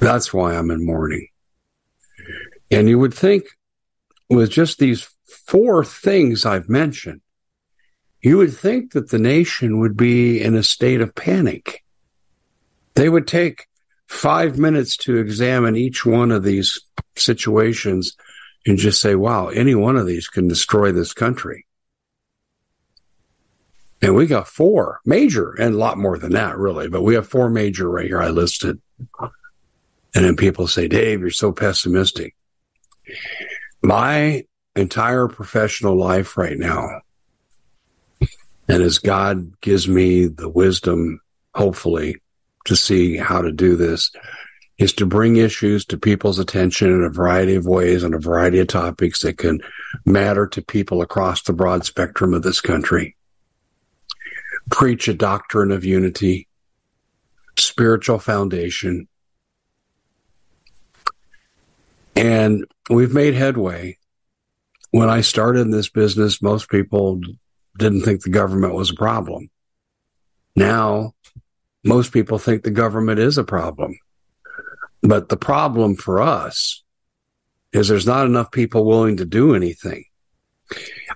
That's 0.00 0.34
why 0.34 0.56
I'm 0.56 0.70
in 0.70 0.84
mourning. 0.84 1.28
And 2.70 2.88
you 2.88 2.98
would 2.98 3.14
think 3.14 3.44
with 4.28 4.50
just 4.50 4.78
these 4.78 5.08
four 5.46 5.84
things 5.84 6.44
I've 6.44 6.68
mentioned, 6.68 7.20
you 8.20 8.38
would 8.38 8.56
think 8.56 8.92
that 8.92 9.10
the 9.10 9.18
nation 9.18 9.80
would 9.80 9.96
be 9.96 10.40
in 10.40 10.54
a 10.54 10.62
state 10.62 11.00
of 11.00 11.14
panic. 11.14 11.84
They 12.94 13.08
would 13.08 13.26
take 13.26 13.66
five 14.08 14.58
minutes 14.58 14.96
to 14.98 15.18
examine 15.18 15.76
each 15.76 16.04
one 16.06 16.30
of 16.30 16.42
these 16.42 16.80
situations 17.16 18.16
and 18.66 18.78
just 18.78 19.00
say, 19.00 19.14
wow, 19.14 19.48
any 19.48 19.74
one 19.74 19.96
of 19.96 20.06
these 20.06 20.28
can 20.28 20.48
destroy 20.48 20.92
this 20.92 21.12
country. 21.12 21.66
And 24.02 24.16
we 24.16 24.26
got 24.26 24.48
four 24.48 25.00
major 25.06 25.52
and 25.52 25.74
a 25.74 25.78
lot 25.78 25.96
more 25.96 26.18
than 26.18 26.32
that, 26.32 26.58
really, 26.58 26.88
but 26.88 27.02
we 27.02 27.14
have 27.14 27.28
four 27.28 27.48
major 27.48 27.88
right 27.88 28.06
here 28.06 28.20
I 28.20 28.28
listed. 28.30 28.80
And 30.14 30.24
then 30.24 30.36
people 30.36 30.66
say, 30.66 30.88
Dave, 30.88 31.20
you're 31.20 31.30
so 31.30 31.52
pessimistic. 31.52 32.34
My 33.82 34.44
entire 34.74 35.28
professional 35.28 35.96
life 35.96 36.36
right 36.36 36.58
now, 36.58 37.00
and 38.68 38.82
as 38.82 38.98
God 38.98 39.60
gives 39.60 39.86
me 39.86 40.26
the 40.26 40.48
wisdom, 40.48 41.20
hopefully, 41.54 42.16
to 42.64 42.76
see 42.76 43.16
how 43.16 43.42
to 43.42 43.52
do 43.52 43.76
this 43.76 44.10
is 44.78 44.92
to 44.94 45.06
bring 45.06 45.36
issues 45.36 45.84
to 45.84 45.98
people's 45.98 46.38
attention 46.38 46.90
in 46.90 47.04
a 47.04 47.08
variety 47.08 47.54
of 47.54 47.66
ways 47.66 48.02
on 48.02 48.14
a 48.14 48.18
variety 48.18 48.58
of 48.58 48.66
topics 48.66 49.20
that 49.22 49.38
can 49.38 49.60
matter 50.04 50.46
to 50.46 50.62
people 50.62 51.02
across 51.02 51.42
the 51.42 51.52
broad 51.52 51.84
spectrum 51.84 52.34
of 52.34 52.42
this 52.42 52.60
country. 52.60 53.16
Preach 54.70 55.08
a 55.08 55.14
doctrine 55.14 55.70
of 55.70 55.84
unity, 55.84 56.48
spiritual 57.58 58.18
foundation. 58.18 59.08
And 62.16 62.64
we've 62.88 63.14
made 63.14 63.34
headway. 63.34 63.98
When 64.90 65.08
I 65.08 65.22
started 65.22 65.60
in 65.60 65.70
this 65.70 65.88
business, 65.88 66.42
most 66.42 66.68
people 66.68 67.20
didn't 67.78 68.02
think 68.02 68.22
the 68.22 68.30
government 68.30 68.74
was 68.74 68.90
a 68.90 68.94
problem. 68.94 69.50
Now 70.54 71.14
most 71.84 72.12
people 72.12 72.38
think 72.38 72.62
the 72.62 72.70
government 72.70 73.18
is 73.18 73.38
a 73.38 73.44
problem. 73.44 73.98
But 75.02 75.28
the 75.28 75.36
problem 75.36 75.96
for 75.96 76.20
us 76.20 76.84
is 77.72 77.88
there's 77.88 78.06
not 78.06 78.26
enough 78.26 78.52
people 78.52 78.84
willing 78.84 79.16
to 79.16 79.24
do 79.24 79.54
anything. 79.54 80.04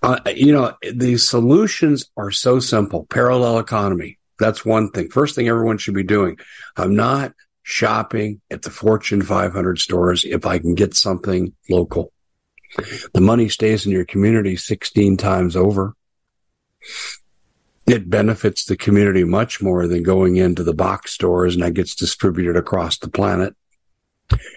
Uh, 0.02 0.20
you 0.34 0.52
know, 0.52 0.74
the 0.92 1.16
solutions 1.16 2.10
are 2.16 2.30
so 2.30 2.60
simple. 2.60 3.06
Parallel 3.06 3.58
economy. 3.58 4.18
That's 4.38 4.64
one 4.64 4.90
thing. 4.90 5.08
First 5.08 5.34
thing 5.34 5.48
everyone 5.48 5.78
should 5.78 5.94
be 5.94 6.02
doing. 6.02 6.38
I'm 6.76 6.94
not 6.94 7.32
shopping 7.62 8.40
at 8.50 8.62
the 8.62 8.70
Fortune 8.70 9.22
500 9.22 9.78
stores 9.78 10.24
if 10.24 10.46
I 10.46 10.58
can 10.58 10.74
get 10.74 10.94
something 10.94 11.52
local. 11.70 12.12
The 13.14 13.20
money 13.20 13.48
stays 13.48 13.86
in 13.86 13.92
your 13.92 14.04
community 14.04 14.56
16 14.56 15.16
times 15.16 15.56
over 15.56 15.94
it 17.86 18.10
benefits 18.10 18.64
the 18.64 18.76
community 18.76 19.22
much 19.24 19.62
more 19.62 19.86
than 19.86 20.02
going 20.02 20.36
into 20.36 20.64
the 20.64 20.74
box 20.74 21.12
stores 21.12 21.54
and 21.54 21.62
that 21.62 21.74
gets 21.74 21.94
distributed 21.94 22.56
across 22.56 22.98
the 22.98 23.08
planet. 23.08 23.54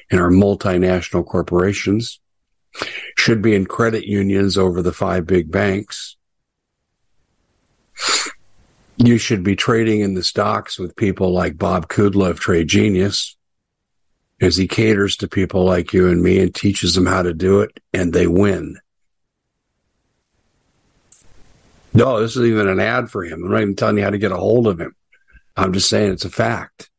And 0.10 0.20
our 0.20 0.32
multinational 0.32 1.26
corporations 1.26 2.20
should 3.18 3.42
be 3.42 3.56
in 3.56 3.66
credit 3.66 4.06
unions 4.06 4.58
over 4.58 4.82
the 4.82 4.94
five 4.94 5.26
big 5.26 5.52
banks. 5.52 6.18
You 8.98 9.18
should 9.18 9.44
be 9.44 9.56
trading 9.56 10.02
in 10.02 10.14
the 10.14 10.24
stocks 10.24 10.78
with 10.78 10.96
people 10.96 11.32
like 11.32 11.58
Bob 11.58 11.88
Kudla 11.88 12.32
of 12.32 12.40
Trade 12.40 12.68
Genius 12.68 13.38
as 14.42 14.58
he 14.58 14.68
caters 14.68 15.18
to 15.18 15.28
people 15.28 15.66
like 15.66 15.94
you 15.94 16.10
and 16.10 16.22
me 16.22 16.40
and 16.40 16.54
teaches 16.54 16.96
them 16.96 17.06
how 17.06 17.22
to 17.22 17.34
do 17.34 17.62
it 17.62 17.80
and 17.94 18.14
they 18.14 18.28
win. 18.28 18.78
No, 21.94 22.20
this 22.22 22.36
is 22.36 22.46
even 22.46 22.68
an 22.68 22.80
ad 22.80 23.10
for 23.10 23.24
him. 23.24 23.44
I'm 23.44 23.52
not 23.52 23.62
even 23.62 23.76
telling 23.76 23.98
you 23.98 24.04
how 24.04 24.12
to 24.12 24.18
get 24.18 24.32
a 24.32 24.38
hold 24.38 24.68
of 24.68 24.80
him. 24.80 24.96
I'm 25.58 25.74
just 25.74 25.90
saying 25.90 26.12
it's 26.12 26.26
a 26.26 26.30
fact. 26.30 26.90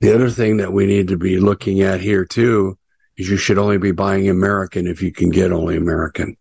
The 0.00 0.14
other 0.14 0.28
thing 0.28 0.58
that 0.58 0.72
we 0.72 0.86
need 0.86 1.08
to 1.08 1.16
be 1.16 1.38
looking 1.38 1.80
at 1.80 2.00
here 2.00 2.24
too 2.24 2.76
you 3.16 3.36
should 3.36 3.58
only 3.58 3.78
be 3.78 3.92
buying 3.92 4.28
American 4.28 4.86
if 4.86 5.02
you 5.02 5.12
can 5.12 5.30
get 5.30 5.52
only 5.52 5.76
American. 5.76 6.36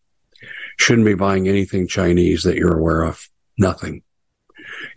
Shouldn't 0.78 1.06
be 1.06 1.14
buying 1.14 1.48
anything 1.48 1.88
Chinese 1.88 2.44
that 2.44 2.56
you're 2.56 2.78
aware 2.78 3.04
of. 3.04 3.30
Nothing. 3.58 4.04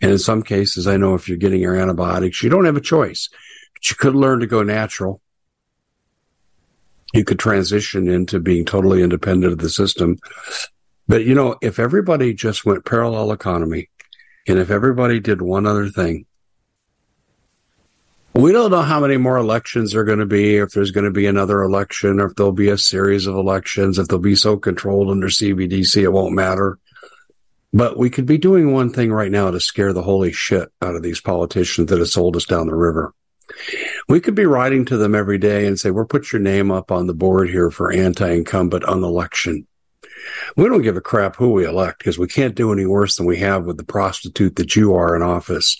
And 0.01 0.11
in 0.11 0.17
some 0.17 0.41
cases, 0.41 0.87
I 0.87 0.97
know 0.97 1.13
if 1.13 1.27
you're 1.27 1.37
getting 1.37 1.61
your 1.61 1.75
antibiotics, 1.75 2.41
you 2.41 2.49
don't 2.49 2.65
have 2.65 2.77
a 2.77 2.81
choice, 2.81 3.29
but 3.73 3.89
you 3.89 3.95
could 3.95 4.15
learn 4.15 4.39
to 4.39 4.47
go 4.47 4.63
natural. 4.63 5.21
You 7.13 7.23
could 7.23 7.39
transition 7.39 8.09
into 8.09 8.39
being 8.39 8.65
totally 8.65 9.01
independent 9.01 9.53
of 9.53 9.59
the 9.59 9.69
system 9.69 10.17
but 11.07 11.23
you 11.23 11.33
know, 11.33 11.55
if 11.61 11.79
everybody 11.79 12.33
just 12.33 12.65
went 12.65 12.85
parallel 12.85 13.31
economy 13.31 13.89
and 14.47 14.59
if 14.59 14.69
everybody 14.69 15.19
did 15.19 15.41
one 15.41 15.65
other 15.65 15.89
thing, 15.89 16.25
we 18.37 18.51
don't 18.51 18.71
know 18.71 18.81
how 18.81 18.99
many 18.99 19.17
more 19.17 19.37
elections 19.37 19.95
are 19.95 20.03
going 20.03 20.19
to 20.19 20.25
be, 20.25 20.57
if 20.57 20.71
there's 20.71 20.91
going 20.91 21.05
to 21.05 21.11
be 21.11 21.25
another 21.25 21.61
election, 21.63 22.19
or 22.19 22.27
if 22.27 22.35
there'll 22.35 22.51
be 22.51 22.69
a 22.69 22.77
series 22.77 23.25
of 23.25 23.35
elections, 23.35 23.97
if 23.97 24.07
they'll 24.07 24.19
be 24.19 24.35
so 24.35 24.57
controlled 24.57 25.09
under 25.09 25.27
CBDC, 25.27 26.03
it 26.03 26.09
won't 26.09 26.35
matter. 26.35 26.77
But 27.73 27.97
we 27.97 28.09
could 28.09 28.25
be 28.25 28.37
doing 28.37 28.71
one 28.71 28.91
thing 28.91 29.11
right 29.11 29.31
now 29.31 29.51
to 29.51 29.59
scare 29.59 29.93
the 29.93 30.03
holy 30.03 30.31
shit 30.31 30.69
out 30.81 30.95
of 30.95 31.03
these 31.03 31.21
politicians 31.21 31.89
that 31.89 31.99
have 31.99 32.09
sold 32.09 32.35
us 32.35 32.45
down 32.45 32.67
the 32.67 32.75
river. 32.75 33.13
We 34.07 34.19
could 34.19 34.35
be 34.35 34.45
writing 34.45 34.85
to 34.85 34.97
them 34.97 35.15
every 35.15 35.37
day 35.37 35.65
and 35.65 35.79
say, 35.79 35.91
we'll 35.91 36.05
put 36.05 36.31
your 36.31 36.41
name 36.41 36.71
up 36.71 36.91
on 36.91 37.07
the 37.07 37.13
board 37.13 37.49
here 37.49 37.71
for 37.71 37.91
anti-incumbent 37.91 38.83
on 38.83 39.03
election. 39.03 39.67
We 40.55 40.65
don't 40.65 40.81
give 40.81 40.97
a 40.97 41.01
crap 41.01 41.35
who 41.35 41.51
we 41.51 41.65
elect 41.65 41.99
because 41.99 42.17
we 42.17 42.27
can't 42.27 42.55
do 42.55 42.71
any 42.71 42.85
worse 42.85 43.15
than 43.15 43.25
we 43.25 43.37
have 43.37 43.65
with 43.65 43.77
the 43.77 43.83
prostitute 43.83 44.55
that 44.57 44.75
you 44.75 44.95
are 44.95 45.15
in 45.15 45.21
office. 45.21 45.77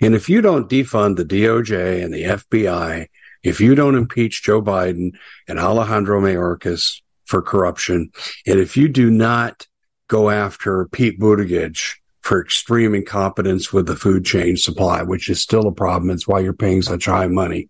And 0.00 0.14
if 0.14 0.28
you 0.28 0.40
don't 0.40 0.70
defund 0.70 1.16
the 1.16 1.24
DOJ 1.24 2.02
and 2.04 2.12
the 2.12 2.22
FBI, 2.22 3.06
if 3.42 3.60
you 3.60 3.74
don't 3.74 3.94
impeach 3.94 4.42
Joe 4.42 4.60
Biden 4.62 5.12
and 5.46 5.58
Alejandro 5.58 6.20
Mayorkas 6.20 7.00
for 7.24 7.42
corruption, 7.42 8.10
and 8.46 8.58
if 8.58 8.76
you 8.76 8.88
do 8.88 9.10
not 9.10 9.66
go 10.08 10.30
after 10.30 10.86
Pete 10.86 11.20
Buttigieg 11.20 11.78
for 12.28 12.42
extreme 12.42 12.94
incompetence 12.94 13.72
with 13.72 13.86
the 13.86 13.96
food 13.96 14.24
chain 14.24 14.56
supply, 14.56 15.02
which 15.02 15.30
is 15.30 15.40
still 15.40 15.66
a 15.66 15.72
problem. 15.72 16.10
It's 16.10 16.28
why 16.28 16.40
you're 16.40 16.52
paying 16.52 16.82
such 16.82 17.06
high 17.06 17.26
money. 17.26 17.68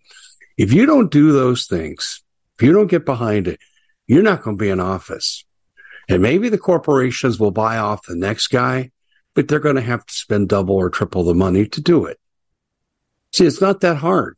If 0.57 0.73
you 0.73 0.85
don't 0.85 1.13
do 1.13 1.31
those 1.31 1.67
things, 1.67 2.25
if 2.59 2.65
you 2.65 2.73
don't 2.73 2.89
get 2.89 3.05
behind 3.05 3.47
it, 3.47 3.61
you're 4.09 4.25
not 4.25 4.43
going 4.43 4.59
to 4.59 4.61
be 4.61 4.71
in 4.71 4.81
office. 4.81 5.45
And 6.09 6.23
maybe 6.23 6.49
the 6.49 6.59
corporations 6.59 7.39
will 7.39 7.51
buy 7.51 7.77
off 7.77 8.07
the 8.07 8.17
next 8.17 8.49
guy, 8.49 8.91
but 9.35 9.47
they're 9.47 9.61
going 9.61 9.77
to 9.77 9.83
have 9.83 10.07
to 10.07 10.15
spend 10.15 10.49
double 10.49 10.77
or 10.77 10.91
triple 10.91 11.23
the 11.23 11.35
money 11.35 11.67
to 11.67 11.81
do 11.81 12.07
it. 12.07 12.19
See, 13.33 13.45
it's 13.45 13.61
not 13.61 13.81
that 13.81 13.97
hard. 13.97 14.37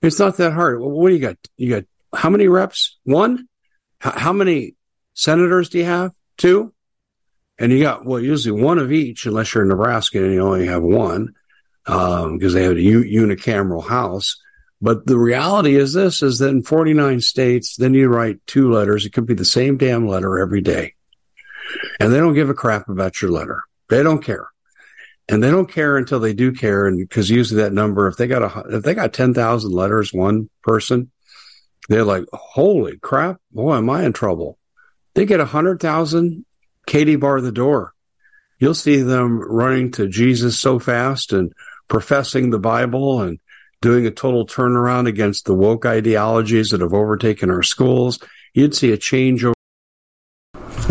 It's 0.00 0.18
not 0.18 0.38
that 0.38 0.52
hard. 0.52 0.80
What 0.80 1.08
do 1.08 1.14
you 1.14 1.20
got? 1.20 1.36
You 1.56 1.70
got 1.70 1.84
how 2.14 2.30
many 2.30 2.48
reps? 2.48 2.98
One? 3.04 3.48
How 3.98 4.32
many 4.32 4.74
senators 5.14 5.68
do 5.68 5.78
you 5.78 5.84
have? 5.84 6.12
Two? 6.36 6.72
And 7.58 7.72
you 7.72 7.82
got, 7.82 8.04
well, 8.04 8.20
usually 8.20 8.60
one 8.60 8.78
of 8.78 8.92
each, 8.92 9.26
unless 9.26 9.54
you're 9.54 9.62
in 9.62 9.68
Nebraska 9.68 10.22
and 10.22 10.34
you 10.34 10.40
only 10.40 10.66
have 10.66 10.82
one, 10.82 11.34
um, 11.86 12.36
because 12.36 12.52
they 12.52 12.64
have 12.64 12.72
a 12.72 12.74
unicameral 12.74 13.86
house. 13.86 14.40
But 14.84 15.06
the 15.06 15.18
reality 15.18 15.76
is 15.76 15.94
this, 15.94 16.22
is 16.22 16.40
that 16.40 16.50
in 16.50 16.62
49 16.62 17.22
states, 17.22 17.76
then 17.76 17.94
you 17.94 18.06
write 18.08 18.46
two 18.46 18.70
letters. 18.70 19.06
It 19.06 19.14
could 19.14 19.24
be 19.24 19.32
the 19.32 19.42
same 19.42 19.78
damn 19.78 20.06
letter 20.06 20.38
every 20.38 20.60
day. 20.60 20.92
And 21.98 22.12
they 22.12 22.18
don't 22.18 22.34
give 22.34 22.50
a 22.50 22.54
crap 22.54 22.90
about 22.90 23.22
your 23.22 23.30
letter. 23.30 23.62
They 23.88 24.02
don't 24.02 24.22
care. 24.22 24.46
And 25.26 25.42
they 25.42 25.50
don't 25.50 25.72
care 25.72 25.96
until 25.96 26.20
they 26.20 26.34
do 26.34 26.52
care. 26.52 26.86
And 26.86 26.98
because 26.98 27.30
usually 27.30 27.62
that 27.62 27.72
number, 27.72 28.08
if 28.08 28.18
they 28.18 28.26
got 28.26 28.42
a, 28.42 28.76
if 28.76 28.82
they 28.82 28.92
got 28.92 29.14
10,000 29.14 29.72
letters, 29.72 30.12
one 30.12 30.50
person, 30.62 31.10
they're 31.88 32.04
like, 32.04 32.24
holy 32.34 32.98
crap, 32.98 33.40
boy, 33.52 33.78
am 33.78 33.88
I 33.88 34.04
in 34.04 34.12
trouble. 34.12 34.58
They 35.14 35.24
get 35.24 35.40
a 35.40 35.46
hundred 35.46 35.80
thousand, 35.80 36.44
Katie 36.86 37.16
bar 37.16 37.40
the 37.40 37.52
door. 37.52 37.94
You'll 38.58 38.74
see 38.74 39.00
them 39.00 39.38
running 39.40 39.92
to 39.92 40.08
Jesus 40.08 40.60
so 40.60 40.78
fast 40.78 41.32
and 41.32 41.54
professing 41.88 42.50
the 42.50 42.58
Bible 42.58 43.22
and 43.22 43.38
doing 43.80 44.06
a 44.06 44.10
total 44.10 44.46
turnaround 44.46 45.06
against 45.06 45.44
the 45.44 45.54
woke 45.54 45.86
ideologies 45.86 46.70
that 46.70 46.80
have 46.80 46.94
overtaken 46.94 47.50
our 47.50 47.62
schools. 47.62 48.18
You'd 48.52 48.74
see 48.74 48.92
a 48.92 48.96
change 48.96 49.44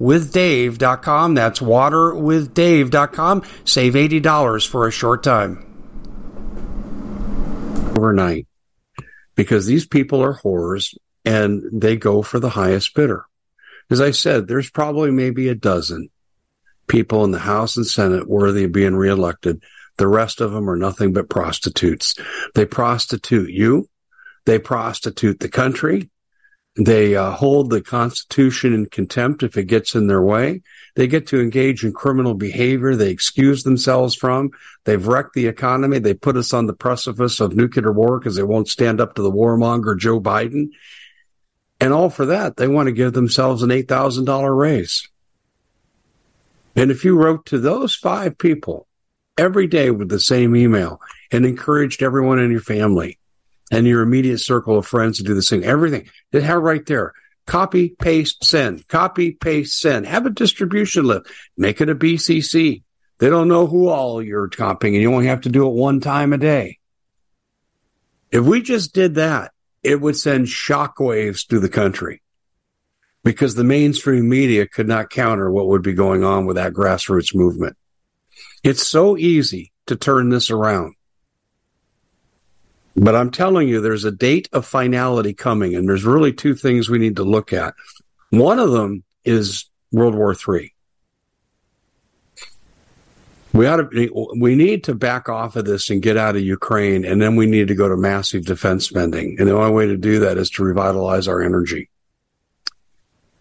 waterwithdave.com. 0.00 1.34
That's 1.34 1.60
waterwithdave.com. 1.60 3.42
Save 3.64 3.94
$80 3.94 4.68
for 4.68 4.86
a 4.86 4.92
short 4.92 5.22
time. 5.22 5.66
Overnight. 7.96 8.46
Because 9.34 9.66
these 9.66 9.86
people 9.86 10.22
are 10.22 10.38
whores 10.38 10.96
and 11.24 11.62
they 11.72 11.96
go 11.96 12.22
for 12.22 12.38
the 12.38 12.50
highest 12.50 12.94
bidder. 12.94 13.24
As 13.90 14.00
I 14.00 14.10
said, 14.10 14.46
there's 14.46 14.70
probably 14.70 15.10
maybe 15.10 15.48
a 15.48 15.54
dozen 15.54 16.08
people 16.86 17.24
in 17.24 17.30
the 17.30 17.38
House 17.38 17.76
and 17.76 17.86
Senate 17.86 18.28
worthy 18.28 18.64
of 18.64 18.72
being 18.72 18.94
reelected. 18.94 19.62
The 19.98 20.08
rest 20.08 20.40
of 20.40 20.52
them 20.52 20.68
are 20.68 20.76
nothing 20.76 21.12
but 21.12 21.28
prostitutes. 21.28 22.14
They 22.54 22.64
prostitute 22.64 23.50
you. 23.50 23.88
They 24.46 24.58
prostitute 24.58 25.40
the 25.40 25.48
country. 25.48 26.10
They 26.76 27.16
uh, 27.16 27.32
hold 27.32 27.68
the 27.68 27.82
Constitution 27.82 28.72
in 28.72 28.86
contempt 28.86 29.42
if 29.42 29.58
it 29.58 29.64
gets 29.64 29.94
in 29.94 30.06
their 30.06 30.22
way. 30.22 30.62
They 30.94 31.06
get 31.06 31.26
to 31.28 31.40
engage 31.40 31.84
in 31.84 31.92
criminal 31.92 32.34
behavior 32.34 32.96
they 32.96 33.10
excuse 33.10 33.62
themselves 33.62 34.14
from. 34.14 34.50
They've 34.84 35.06
wrecked 35.06 35.34
the 35.34 35.48
economy. 35.48 35.98
They 35.98 36.14
put 36.14 36.36
us 36.36 36.54
on 36.54 36.66
the 36.66 36.72
precipice 36.72 37.40
of 37.40 37.54
nuclear 37.54 37.92
war 37.92 38.18
because 38.18 38.36
they 38.36 38.42
won't 38.42 38.68
stand 38.68 39.00
up 39.00 39.14
to 39.14 39.22
the 39.22 39.30
warmonger 39.30 39.98
Joe 39.98 40.18
Biden. 40.18 40.70
And 41.78 41.92
all 41.92 42.08
for 42.08 42.26
that, 42.26 42.56
they 42.56 42.68
want 42.68 42.86
to 42.86 42.92
give 42.92 43.12
themselves 43.12 43.62
an 43.62 43.70
$8,000 43.70 44.56
raise. 44.56 45.08
And 46.74 46.90
if 46.90 47.04
you 47.04 47.18
wrote 47.18 47.44
to 47.46 47.58
those 47.58 47.94
five 47.94 48.38
people 48.38 48.86
every 49.36 49.66
day 49.66 49.90
with 49.90 50.08
the 50.08 50.20
same 50.20 50.56
email 50.56 51.00
and 51.30 51.44
encouraged 51.44 52.02
everyone 52.02 52.38
in 52.38 52.50
your 52.50 52.60
family 52.60 53.18
and 53.72 53.86
your 53.86 54.02
immediate 54.02 54.38
circle 54.38 54.78
of 54.78 54.86
friends 54.86 55.16
to 55.16 55.24
do 55.24 55.34
the 55.34 55.42
same. 55.42 55.64
Everything. 55.64 56.08
They 56.30 56.42
have 56.42 56.62
right 56.62 56.84
there. 56.86 57.12
Copy, 57.46 57.88
paste, 57.88 58.44
send. 58.44 58.86
Copy, 58.86 59.32
paste, 59.32 59.80
send. 59.80 60.06
Have 60.06 60.26
a 60.26 60.30
distribution 60.30 61.06
list. 61.06 61.26
Make 61.56 61.80
it 61.80 61.88
a 61.88 61.94
BCC. 61.94 62.82
They 63.18 63.30
don't 63.30 63.48
know 63.48 63.66
who 63.66 63.88
all 63.88 64.22
you're 64.22 64.48
copying, 64.48 64.94
and 64.94 65.02
you 65.02 65.12
only 65.12 65.26
have 65.26 65.40
to 65.42 65.48
do 65.48 65.66
it 65.66 65.72
one 65.72 66.00
time 66.00 66.32
a 66.32 66.38
day. 66.38 66.78
If 68.30 68.44
we 68.44 68.62
just 68.62 68.94
did 68.94 69.16
that, 69.16 69.52
it 69.82 70.00
would 70.00 70.16
send 70.16 70.46
shockwaves 70.46 71.48
through 71.48 71.60
the 71.60 71.68
country 71.68 72.22
because 73.24 73.54
the 73.54 73.64
mainstream 73.64 74.28
media 74.28 74.66
could 74.66 74.86
not 74.86 75.10
counter 75.10 75.50
what 75.50 75.68
would 75.68 75.82
be 75.82 75.94
going 75.94 76.24
on 76.24 76.46
with 76.46 76.56
that 76.56 76.72
grassroots 76.72 77.34
movement. 77.34 77.76
It's 78.62 78.86
so 78.86 79.16
easy 79.16 79.72
to 79.86 79.96
turn 79.96 80.28
this 80.28 80.50
around. 80.50 80.94
But 82.96 83.14
I'm 83.14 83.30
telling 83.30 83.68
you, 83.68 83.80
there's 83.80 84.04
a 84.04 84.10
date 84.10 84.48
of 84.52 84.66
finality 84.66 85.32
coming, 85.32 85.74
and 85.74 85.88
there's 85.88 86.04
really 86.04 86.32
two 86.32 86.54
things 86.54 86.88
we 86.88 86.98
need 86.98 87.16
to 87.16 87.24
look 87.24 87.52
at. 87.52 87.74
One 88.30 88.58
of 88.58 88.70
them 88.70 89.02
is 89.24 89.66
World 89.92 90.14
War 90.14 90.34
III. 90.34 90.74
We 93.54 93.66
ought 93.66 93.90
to, 93.90 94.28
we 94.38 94.54
need 94.54 94.84
to 94.84 94.94
back 94.94 95.28
off 95.28 95.56
of 95.56 95.66
this 95.66 95.90
and 95.90 96.00
get 96.00 96.16
out 96.16 96.36
of 96.36 96.42
Ukraine, 96.42 97.04
and 97.04 97.20
then 97.20 97.36
we 97.36 97.46
need 97.46 97.68
to 97.68 97.74
go 97.74 97.88
to 97.88 97.96
massive 97.96 98.46
defense 98.46 98.86
spending. 98.86 99.36
And 99.38 99.48
the 99.48 99.54
only 99.54 99.72
way 99.72 99.86
to 99.86 99.96
do 99.96 100.20
that 100.20 100.38
is 100.38 100.48
to 100.50 100.64
revitalize 100.64 101.28
our 101.28 101.42
energy. 101.42 101.90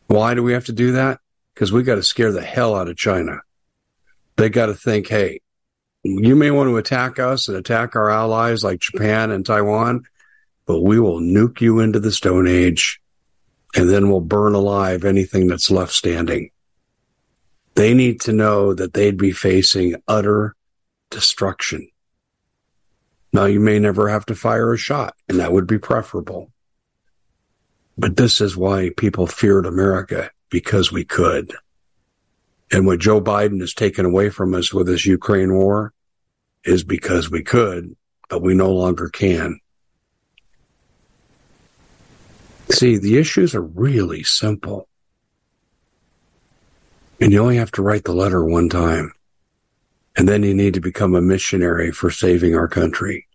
Why 0.08 0.34
do 0.34 0.44
we 0.44 0.52
have 0.52 0.66
to 0.66 0.74
do 0.74 0.92
that? 0.94 1.22
Because 1.54 1.72
we 1.72 1.84
got 1.84 1.96
to 1.96 2.04
scare 2.04 2.34
the 2.34 2.42
hell 2.42 2.76
out 2.76 2.90
of 2.90 2.98
China. 2.98 3.40
They 4.36 4.50
got 4.50 4.66
to 4.66 4.74
think, 4.74 5.08
hey, 5.08 5.40
you 6.04 6.36
may 6.36 6.52
want 6.52 6.70
to 6.70 6.78
attack 6.78 7.20
us 7.20 7.48
and 7.48 7.58
attack 7.58 7.96
our 7.96 8.10
allies 8.10 8.64
like 8.64 8.80
Japan 8.80 9.32
and 9.32 9.46
Taiwan, 9.46 10.04
but 10.66 10.82
we 10.82 11.00
will 11.00 11.20
nuke 11.20 11.62
you 11.62 11.80
into 11.80 12.00
the 12.00 12.12
Stone 12.12 12.48
Age 12.48 13.02
and 13.76 13.90
then 13.90 14.10
we'll 14.10 14.22
burn 14.22 14.54
alive 14.54 15.06
anything 15.06 15.48
that's 15.48 15.72
left 15.72 15.94
standing. 15.94 16.52
They 17.76 17.94
need 17.94 18.20
to 18.22 18.34
know 18.34 18.74
that 18.74 18.94
they'd 18.94 19.18
be 19.18 19.32
facing 19.32 19.96
utter 20.08 20.56
destruction. 21.10 21.90
Now, 23.34 23.46
you 23.46 23.62
may 23.62 23.80
never 23.80 24.10
have 24.10 24.26
to 24.26 24.36
fire 24.36 24.74
a 24.74 24.78
shot, 24.78 25.16
and 25.30 25.40
that 25.40 25.54
would 25.54 25.68
be 25.68 25.78
preferable. 25.78 26.52
But 27.98 28.18
this 28.18 28.42
is 28.42 28.58
why 28.58 28.90
people 28.98 29.26
feared 29.26 29.66
America 29.66 30.32
because 30.50 30.92
we 30.92 31.06
could. 31.06 31.56
And 32.72 32.86
what 32.86 33.00
Joe 33.00 33.20
Biden 33.20 33.60
has 33.60 33.74
taken 33.74 34.06
away 34.06 34.30
from 34.30 34.54
us 34.54 34.74
with 34.74 34.88
this 34.88 35.06
Ukraine 35.06 35.54
war 35.54 35.94
is 36.64 36.84
because 36.84 37.30
we 37.30 37.44
could, 37.44 37.96
but 38.30 38.42
we 38.42 38.54
no 38.54 38.72
longer 38.72 39.10
can. 39.10 39.60
See, 42.70 42.98
the 42.98 43.18
issues 43.18 43.54
are 43.54 43.62
really 43.62 44.24
simple. 44.24 44.88
And 47.20 47.34
you 47.34 47.40
only 47.42 47.58
have 47.58 47.72
to 47.74 47.82
write 47.82 48.06
the 48.06 48.14
letter 48.14 48.44
one 48.44 48.70
time. 48.70 49.12
And 50.16 50.28
then 50.28 50.44
you 50.44 50.54
need 50.54 50.74
to 50.76 50.82
become 50.82 51.14
a 51.14 51.22
missionary 51.22 51.92
for 51.92 52.10
saving 52.10 52.56
our 52.56 52.68
country. 52.68 53.28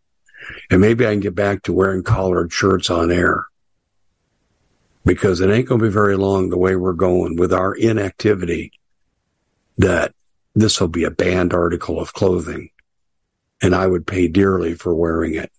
And 0.70 0.80
maybe 0.80 1.06
I 1.06 1.10
can 1.10 1.20
get 1.20 1.34
back 1.34 1.62
to 1.64 1.72
wearing 1.72 2.02
collared 2.02 2.52
shirts 2.52 2.88
on 2.88 3.10
air 3.10 3.46
because 5.04 5.40
it 5.40 5.50
ain't 5.50 5.68
going 5.68 5.80
to 5.80 5.86
be 5.86 5.92
very 5.92 6.16
long 6.16 6.48
the 6.48 6.58
way 6.58 6.74
we're 6.76 6.92
going 6.92 7.36
with 7.36 7.52
our 7.52 7.74
inactivity 7.74 8.72
that 9.78 10.14
this 10.54 10.80
will 10.80 10.88
be 10.88 11.04
a 11.04 11.10
banned 11.10 11.52
article 11.52 12.00
of 12.00 12.12
clothing 12.12 12.70
and 13.62 13.74
I 13.74 13.86
would 13.86 14.06
pay 14.06 14.28
dearly 14.28 14.74
for 14.74 14.94
wearing 14.94 15.34
it. 15.34 15.50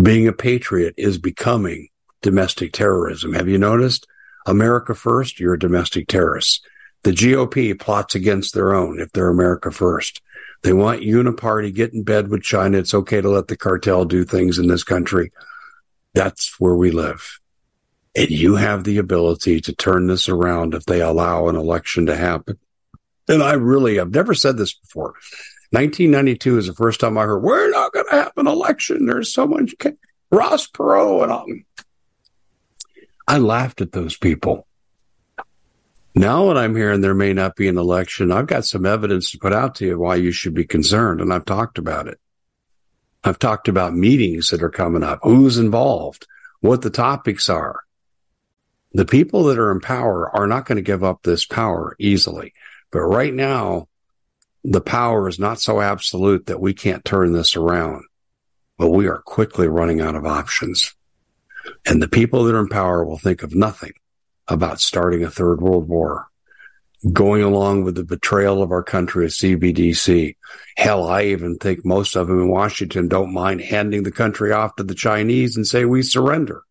Being 0.00 0.28
a 0.28 0.32
patriot 0.32 0.94
is 0.96 1.18
becoming 1.18 1.88
domestic 2.22 2.72
terrorism. 2.72 3.32
Have 3.32 3.48
you 3.48 3.58
noticed? 3.58 4.06
America 4.46 4.94
first, 4.94 5.40
you're 5.40 5.54
a 5.54 5.58
domestic 5.58 6.06
terrorist. 6.06 6.64
The 7.02 7.10
GOP 7.10 7.78
plots 7.78 8.14
against 8.14 8.54
their 8.54 8.74
own 8.74 9.00
if 9.00 9.12
they're 9.12 9.28
America 9.28 9.70
first. 9.70 10.20
They 10.62 10.72
want 10.72 11.02
uniparty, 11.02 11.74
get 11.74 11.92
in 11.92 12.02
bed 12.02 12.28
with 12.28 12.42
China. 12.42 12.78
It's 12.78 12.94
okay 12.94 13.20
to 13.20 13.28
let 13.28 13.48
the 13.48 13.56
cartel 13.56 14.04
do 14.04 14.24
things 14.24 14.58
in 14.58 14.68
this 14.68 14.84
country. 14.84 15.32
That's 16.14 16.58
where 16.58 16.74
we 16.74 16.90
live. 16.90 17.40
And 18.14 18.30
you 18.30 18.56
have 18.56 18.84
the 18.84 18.98
ability 18.98 19.60
to 19.62 19.74
turn 19.74 20.06
this 20.06 20.28
around 20.28 20.74
if 20.74 20.86
they 20.86 21.00
allow 21.00 21.48
an 21.48 21.56
election 21.56 22.06
to 22.06 22.16
happen. 22.16 22.58
And 23.28 23.42
I 23.42 23.54
really, 23.54 23.98
I've 23.98 24.12
never 24.12 24.34
said 24.34 24.56
this 24.56 24.74
before. 24.74 25.14
1992 25.70 26.58
is 26.58 26.66
the 26.68 26.74
first 26.74 27.00
time 27.00 27.18
I 27.18 27.24
heard, 27.24 27.42
we're 27.42 27.70
not 27.70 27.92
going 27.92 28.06
to 28.08 28.16
have 28.16 28.32
an 28.36 28.46
election. 28.46 29.06
There's 29.06 29.32
so 29.32 29.46
much 29.46 29.74
Ross 30.30 30.68
Perot 30.68 31.24
and 31.24 31.32
all. 31.32 31.46
I 33.26 33.38
laughed 33.38 33.80
at 33.80 33.92
those 33.92 34.16
people. 34.16 34.66
Now, 36.14 36.46
when 36.46 36.56
I'm 36.56 36.74
hearing 36.74 37.02
there 37.02 37.14
may 37.14 37.34
not 37.34 37.56
be 37.56 37.68
an 37.68 37.76
election, 37.76 38.32
I've 38.32 38.46
got 38.46 38.64
some 38.64 38.86
evidence 38.86 39.32
to 39.32 39.38
put 39.38 39.52
out 39.52 39.74
to 39.76 39.86
you 39.86 39.98
why 39.98 40.14
you 40.14 40.32
should 40.32 40.54
be 40.54 40.64
concerned, 40.64 41.20
and 41.20 41.32
I've 41.32 41.44
talked 41.44 41.76
about 41.76 42.08
it. 42.08 42.18
I've 43.22 43.38
talked 43.38 43.68
about 43.68 43.94
meetings 43.94 44.48
that 44.48 44.62
are 44.62 44.70
coming 44.70 45.02
up, 45.02 45.18
who's 45.22 45.58
involved, 45.58 46.26
what 46.60 46.82
the 46.82 46.90
topics 46.90 47.50
are. 47.50 47.80
The 48.92 49.04
people 49.04 49.44
that 49.44 49.58
are 49.58 49.70
in 49.72 49.80
power 49.80 50.34
are 50.34 50.46
not 50.46 50.64
going 50.64 50.76
to 50.76 50.82
give 50.82 51.04
up 51.04 51.22
this 51.22 51.44
power 51.44 51.96
easily. 51.98 52.54
But 52.90 53.00
right 53.00 53.34
now, 53.34 53.88
the 54.64 54.80
power 54.80 55.28
is 55.28 55.38
not 55.38 55.60
so 55.60 55.80
absolute 55.80 56.46
that 56.46 56.60
we 56.60 56.74
can't 56.74 57.04
turn 57.04 57.32
this 57.32 57.56
around. 57.56 58.04
But 58.78 58.90
we 58.90 59.06
are 59.06 59.22
quickly 59.22 59.68
running 59.68 60.00
out 60.00 60.16
of 60.16 60.26
options. 60.26 60.94
And 61.86 62.02
the 62.02 62.08
people 62.08 62.44
that 62.44 62.54
are 62.54 62.60
in 62.60 62.68
power 62.68 63.04
will 63.04 63.18
think 63.18 63.42
of 63.42 63.54
nothing 63.54 63.94
about 64.48 64.80
starting 64.80 65.24
a 65.24 65.30
third 65.30 65.60
world 65.60 65.88
war, 65.88 66.28
going 67.12 67.42
along 67.42 67.84
with 67.84 67.94
the 67.94 68.04
betrayal 68.04 68.62
of 68.62 68.70
our 68.70 68.82
country 68.82 69.24
at 69.24 69.32
CBDC. 69.32 70.36
Hell, 70.76 71.06
I 71.06 71.24
even 71.24 71.56
think 71.56 71.84
most 71.84 72.16
of 72.16 72.28
them 72.28 72.40
in 72.40 72.48
Washington 72.48 73.08
don't 73.08 73.32
mind 73.32 73.60
handing 73.60 74.02
the 74.02 74.12
country 74.12 74.52
off 74.52 74.76
to 74.76 74.82
the 74.82 74.94
Chinese 74.94 75.56
and 75.56 75.66
say 75.66 75.84
we 75.84 76.02
surrender. 76.02 76.62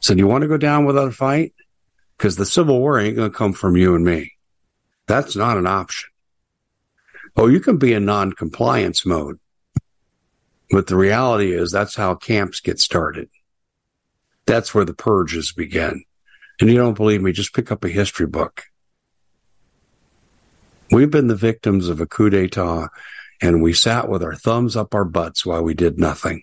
So 0.00 0.14
do 0.14 0.18
you 0.18 0.26
want 0.26 0.42
to 0.42 0.48
go 0.48 0.56
down 0.56 0.86
without 0.86 1.08
a 1.08 1.12
fight? 1.12 1.54
Because 2.20 2.36
the 2.36 2.44
Civil 2.44 2.78
War 2.78 3.00
ain't 3.00 3.16
going 3.16 3.30
to 3.30 3.34
come 3.34 3.54
from 3.54 3.78
you 3.78 3.94
and 3.94 4.04
me. 4.04 4.34
That's 5.06 5.36
not 5.36 5.56
an 5.56 5.66
option. 5.66 6.10
Oh, 7.34 7.46
you 7.46 7.60
can 7.60 7.78
be 7.78 7.94
in 7.94 8.04
non-compliance 8.04 9.06
mode. 9.06 9.40
But 10.70 10.86
the 10.86 10.96
reality 10.96 11.54
is 11.54 11.72
that's 11.72 11.96
how 11.96 12.14
camps 12.16 12.60
get 12.60 12.78
started. 12.78 13.30
That's 14.44 14.74
where 14.74 14.84
the 14.84 14.92
purges 14.92 15.52
begin. 15.52 16.04
And 16.60 16.68
you 16.68 16.76
don't 16.76 16.92
believe 16.92 17.22
me, 17.22 17.32
just 17.32 17.54
pick 17.54 17.72
up 17.72 17.84
a 17.84 17.88
history 17.88 18.26
book. 18.26 18.64
We've 20.90 21.10
been 21.10 21.28
the 21.28 21.34
victims 21.34 21.88
of 21.88 22.02
a 22.02 22.06
coup 22.06 22.28
d'etat 22.28 22.88
and 23.40 23.62
we 23.62 23.72
sat 23.72 24.10
with 24.10 24.22
our 24.22 24.34
thumbs 24.34 24.76
up 24.76 24.94
our 24.94 25.06
butts 25.06 25.46
while 25.46 25.62
we 25.62 25.72
did 25.72 25.98
nothing. 25.98 26.42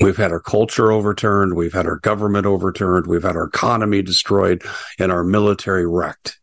We've 0.00 0.16
had 0.16 0.30
our 0.30 0.40
culture 0.40 0.92
overturned. 0.92 1.54
We've 1.54 1.72
had 1.72 1.86
our 1.86 1.96
government 1.96 2.46
overturned. 2.46 3.06
We've 3.06 3.22
had 3.22 3.36
our 3.36 3.46
economy 3.46 4.02
destroyed 4.02 4.62
and 4.98 5.10
our 5.10 5.24
military 5.24 5.86
wrecked. 5.86 6.38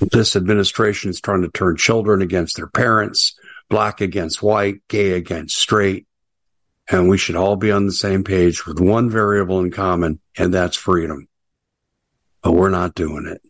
This 0.00 0.34
administration 0.34 1.10
is 1.10 1.20
trying 1.20 1.42
to 1.42 1.50
turn 1.50 1.76
children 1.76 2.22
against 2.22 2.56
their 2.56 2.66
parents, 2.66 3.38
black 3.68 4.00
against 4.00 4.42
white, 4.42 4.80
gay 4.88 5.12
against 5.12 5.56
straight. 5.56 6.06
And 6.90 7.08
we 7.08 7.18
should 7.18 7.36
all 7.36 7.56
be 7.56 7.70
on 7.70 7.86
the 7.86 7.92
same 7.92 8.24
page 8.24 8.66
with 8.66 8.80
one 8.80 9.08
variable 9.10 9.60
in 9.60 9.70
common, 9.70 10.18
and 10.36 10.52
that's 10.52 10.76
freedom. 10.76 11.28
But 12.42 12.52
we're 12.52 12.70
not 12.70 12.94
doing 12.94 13.26
it 13.26 13.42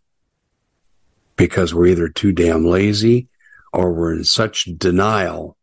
because 1.37 1.73
we're 1.73 1.87
either 1.87 2.09
too 2.09 2.33
damn 2.33 2.67
lazy 2.67 3.29
or 3.73 3.93
we're 3.93 4.13
in 4.13 4.25
such 4.25 4.69
denial 4.77 5.57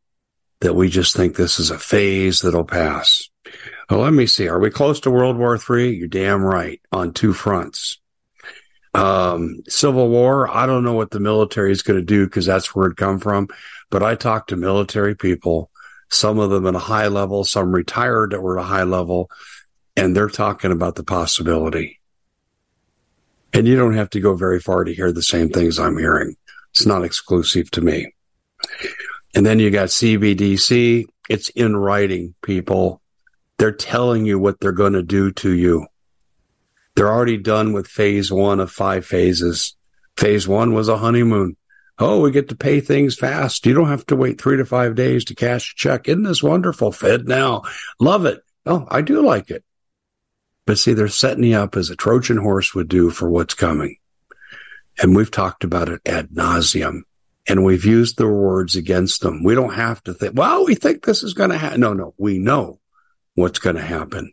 that 0.61 0.75
we 0.75 0.89
just 0.89 1.15
think 1.15 1.35
this 1.35 1.59
is 1.59 1.71
a 1.71 1.79
phase 1.79 2.41
that'll 2.41 2.65
pass. 2.65 3.29
Well, 3.89 4.01
let 4.01 4.13
me 4.13 4.27
see. 4.27 4.47
Are 4.47 4.59
we 4.59 4.69
close 4.69 4.99
to 5.01 5.11
World 5.11 5.37
War 5.37 5.57
III? 5.57 5.95
You're 5.95 6.07
damn 6.07 6.43
right 6.43 6.81
on 6.91 7.13
two 7.13 7.33
fronts. 7.33 7.99
Um, 8.93 9.63
Civil 9.67 10.09
War, 10.09 10.49
I 10.49 10.65
don't 10.65 10.83
know 10.83 10.93
what 10.93 11.11
the 11.11 11.19
military 11.19 11.71
is 11.71 11.81
going 11.81 11.99
to 11.99 12.05
do 12.05 12.25
because 12.25 12.45
that's 12.45 12.75
where 12.75 12.89
it 12.89 12.97
come 12.97 13.19
from. 13.19 13.47
But 13.89 14.03
I 14.03 14.15
talked 14.15 14.49
to 14.49 14.55
military 14.55 15.15
people, 15.15 15.71
some 16.09 16.39
of 16.39 16.49
them 16.49 16.67
at 16.67 16.75
a 16.75 16.79
high 16.79 17.07
level, 17.07 17.43
some 17.43 17.71
retired 17.71 18.31
that 18.31 18.41
were 18.41 18.59
at 18.59 18.63
a 18.63 18.67
high 18.67 18.83
level, 18.83 19.29
and 19.95 20.15
they're 20.15 20.29
talking 20.29 20.71
about 20.71 20.95
the 20.95 21.03
possibility. 21.03 21.99
And 23.53 23.67
you 23.67 23.75
don't 23.75 23.95
have 23.95 24.11
to 24.11 24.19
go 24.19 24.35
very 24.35 24.59
far 24.59 24.83
to 24.83 24.93
hear 24.93 25.11
the 25.11 25.23
same 25.23 25.49
things 25.49 25.79
I'm 25.79 25.97
hearing. 25.97 26.35
It's 26.71 26.85
not 26.85 27.03
exclusive 27.03 27.71
to 27.71 27.81
me. 27.81 28.13
And 29.35 29.45
then 29.45 29.59
you 29.59 29.69
got 29.69 29.89
CBDC. 29.89 31.05
It's 31.29 31.49
in 31.49 31.75
writing, 31.75 32.33
people. 32.41 33.01
They're 33.57 33.71
telling 33.71 34.25
you 34.25 34.39
what 34.39 34.59
they're 34.59 34.71
going 34.71 34.93
to 34.93 35.03
do 35.03 35.31
to 35.33 35.51
you. 35.51 35.87
They're 36.95 37.09
already 37.11 37.37
done 37.37 37.73
with 37.73 37.87
phase 37.87 38.31
one 38.31 38.59
of 38.59 38.71
five 38.71 39.05
phases. 39.05 39.75
Phase 40.17 40.47
one 40.47 40.73
was 40.73 40.89
a 40.89 40.97
honeymoon. 40.97 41.55
Oh, 41.99 42.21
we 42.21 42.31
get 42.31 42.49
to 42.49 42.55
pay 42.55 42.79
things 42.79 43.15
fast. 43.15 43.65
You 43.65 43.73
don't 43.73 43.89
have 43.89 44.05
to 44.07 44.15
wait 44.15 44.39
three 44.39 44.57
to 44.57 44.65
five 44.65 44.95
days 44.95 45.25
to 45.25 45.35
cash 45.35 45.73
a 45.73 45.75
check. 45.75 46.07
Isn't 46.07 46.23
this 46.23 46.41
wonderful? 46.41 46.91
Fed 46.91 47.27
now. 47.27 47.63
Love 47.99 48.25
it. 48.25 48.41
Oh, 48.65 48.87
I 48.89 49.01
do 49.01 49.21
like 49.21 49.51
it. 49.51 49.63
But 50.65 50.77
see, 50.77 50.93
they're 50.93 51.07
setting 51.07 51.43
you 51.43 51.57
up 51.57 51.75
as 51.75 51.89
a 51.89 51.95
Trojan 51.95 52.37
horse 52.37 52.73
would 52.73 52.87
do 52.87 53.09
for 53.09 53.29
what's 53.29 53.53
coming. 53.53 53.97
And 55.01 55.15
we've 55.15 55.31
talked 55.31 55.63
about 55.63 55.89
it 55.89 56.01
ad 56.05 56.29
nauseum 56.29 57.01
and 57.49 57.63
we've 57.63 57.83
used 57.83 58.17
the 58.17 58.27
words 58.27 58.75
against 58.75 59.21
them. 59.21 59.43
We 59.43 59.55
don't 59.55 59.73
have 59.73 60.03
to 60.03 60.13
think, 60.13 60.37
well, 60.37 60.65
we 60.65 60.75
think 60.75 61.03
this 61.03 61.23
is 61.23 61.33
going 61.33 61.49
to 61.49 61.57
happen. 61.57 61.81
No, 61.81 61.93
no, 61.93 62.13
we 62.17 62.37
know 62.37 62.79
what's 63.33 63.59
going 63.59 63.75
to 63.75 63.81
happen. 63.81 64.31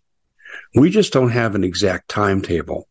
We 0.74 0.90
just 0.90 1.14
don't 1.14 1.30
have 1.30 1.54
an 1.54 1.64
exact 1.64 2.10
timetable. 2.10 2.88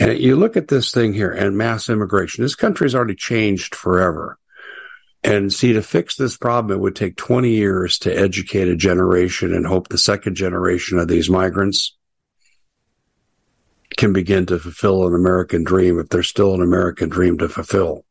And 0.00 0.18
you 0.18 0.34
look 0.34 0.56
at 0.56 0.68
this 0.68 0.90
thing 0.90 1.12
here 1.12 1.30
and 1.30 1.56
mass 1.56 1.88
immigration. 1.88 2.42
This 2.42 2.56
country's 2.56 2.94
already 2.94 3.14
changed 3.14 3.76
forever. 3.76 4.36
And 5.22 5.52
see, 5.52 5.72
to 5.72 5.82
fix 5.82 6.16
this 6.16 6.36
problem, 6.36 6.76
it 6.76 6.82
would 6.82 6.96
take 6.96 7.16
20 7.16 7.48
years 7.50 7.98
to 8.00 8.12
educate 8.12 8.68
a 8.68 8.76
generation 8.76 9.54
and 9.54 9.66
hope 9.66 9.88
the 9.88 9.98
second 9.98 10.34
generation 10.34 10.98
of 10.98 11.08
these 11.08 11.30
migrants 11.30 11.96
can 13.96 14.12
begin 14.12 14.46
to 14.46 14.58
fulfill 14.58 15.06
an 15.06 15.14
American 15.14 15.64
dream 15.64 15.98
if 15.98 16.08
there's 16.08 16.28
still 16.28 16.54
an 16.54 16.62
American 16.62 17.08
dream 17.08 17.38
to 17.38 17.48
fulfill. 17.48 18.05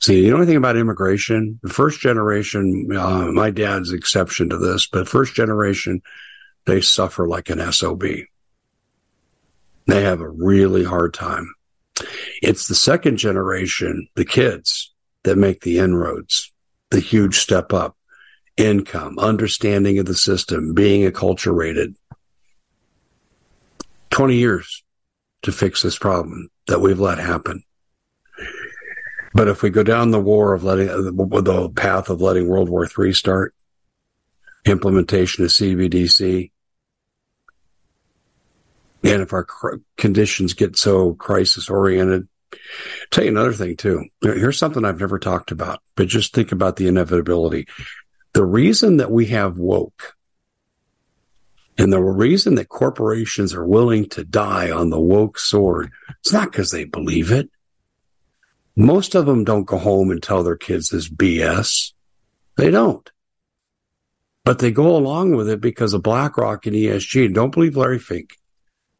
See, 0.00 0.24
you 0.24 0.30
know 0.30 0.36
anything 0.36 0.56
about 0.56 0.76
immigration? 0.76 1.58
The 1.62 1.70
first 1.70 2.00
generation, 2.00 2.88
uh, 2.96 3.32
my 3.32 3.50
dad's 3.50 3.92
exception 3.92 4.50
to 4.50 4.58
this, 4.58 4.86
but 4.86 5.08
first 5.08 5.34
generation, 5.34 6.02
they 6.66 6.80
suffer 6.80 7.26
like 7.26 7.48
an 7.48 7.72
SOB. 7.72 8.04
They 9.86 10.02
have 10.02 10.20
a 10.20 10.28
really 10.28 10.84
hard 10.84 11.14
time. 11.14 11.54
It's 12.42 12.68
the 12.68 12.74
second 12.74 13.16
generation, 13.16 14.08
the 14.14 14.24
kids, 14.24 14.92
that 15.22 15.36
make 15.36 15.62
the 15.62 15.78
inroads, 15.78 16.52
the 16.90 17.00
huge 17.00 17.38
step 17.38 17.72
up, 17.72 17.96
income, 18.56 19.18
understanding 19.18 19.98
of 19.98 20.06
the 20.06 20.14
system, 20.14 20.74
being 20.74 21.10
acculturated. 21.10 21.94
20 24.10 24.34
years 24.34 24.84
to 25.42 25.52
fix 25.52 25.82
this 25.82 25.98
problem 25.98 26.48
that 26.68 26.80
we've 26.80 27.00
let 27.00 27.18
happen. 27.18 27.62
But 29.36 29.48
if 29.48 29.62
we 29.62 29.68
go 29.68 29.82
down 29.82 30.12
the 30.12 30.18
war 30.18 30.54
of 30.54 30.64
letting 30.64 30.88
uh, 30.88 30.96
the 30.96 31.72
path 31.76 32.08
of 32.08 32.22
letting 32.22 32.48
World 32.48 32.70
War 32.70 32.88
III 32.98 33.12
start, 33.12 33.54
implementation 34.64 35.44
of 35.44 35.50
CBDC, 35.50 36.50
and 39.04 39.22
if 39.22 39.34
our 39.34 39.46
conditions 39.98 40.54
get 40.54 40.78
so 40.78 41.12
crisis 41.12 41.68
oriented, 41.68 42.28
tell 43.10 43.24
you 43.24 43.30
another 43.30 43.52
thing 43.52 43.76
too. 43.76 44.06
Here's 44.22 44.58
something 44.58 44.86
I've 44.86 45.00
never 45.00 45.18
talked 45.18 45.50
about, 45.50 45.82
but 45.96 46.08
just 46.08 46.32
think 46.32 46.50
about 46.50 46.76
the 46.76 46.88
inevitability. 46.88 47.68
The 48.32 48.44
reason 48.44 48.96
that 48.96 49.10
we 49.10 49.26
have 49.26 49.58
woke 49.58 50.16
and 51.76 51.92
the 51.92 52.00
reason 52.00 52.54
that 52.54 52.70
corporations 52.70 53.52
are 53.52 53.66
willing 53.66 54.08
to 54.10 54.24
die 54.24 54.70
on 54.70 54.88
the 54.88 54.98
woke 54.98 55.38
sword, 55.38 55.90
it's 56.20 56.32
not 56.32 56.50
because 56.50 56.70
they 56.70 56.84
believe 56.84 57.30
it. 57.32 57.50
Most 58.76 59.14
of 59.14 59.24
them 59.24 59.42
don't 59.42 59.64
go 59.64 59.78
home 59.78 60.10
and 60.10 60.22
tell 60.22 60.42
their 60.42 60.56
kids 60.56 60.90
this 60.90 61.08
BS. 61.08 61.92
They 62.56 62.70
don't. 62.70 63.10
But 64.44 64.58
they 64.58 64.70
go 64.70 64.96
along 64.96 65.34
with 65.34 65.48
it 65.48 65.60
because 65.60 65.94
of 65.94 66.02
BlackRock 66.02 66.66
and 66.66 66.76
ESG. 66.76 67.32
Don't 67.32 67.52
believe 67.52 67.76
Larry 67.76 67.98
Fink. 67.98 68.36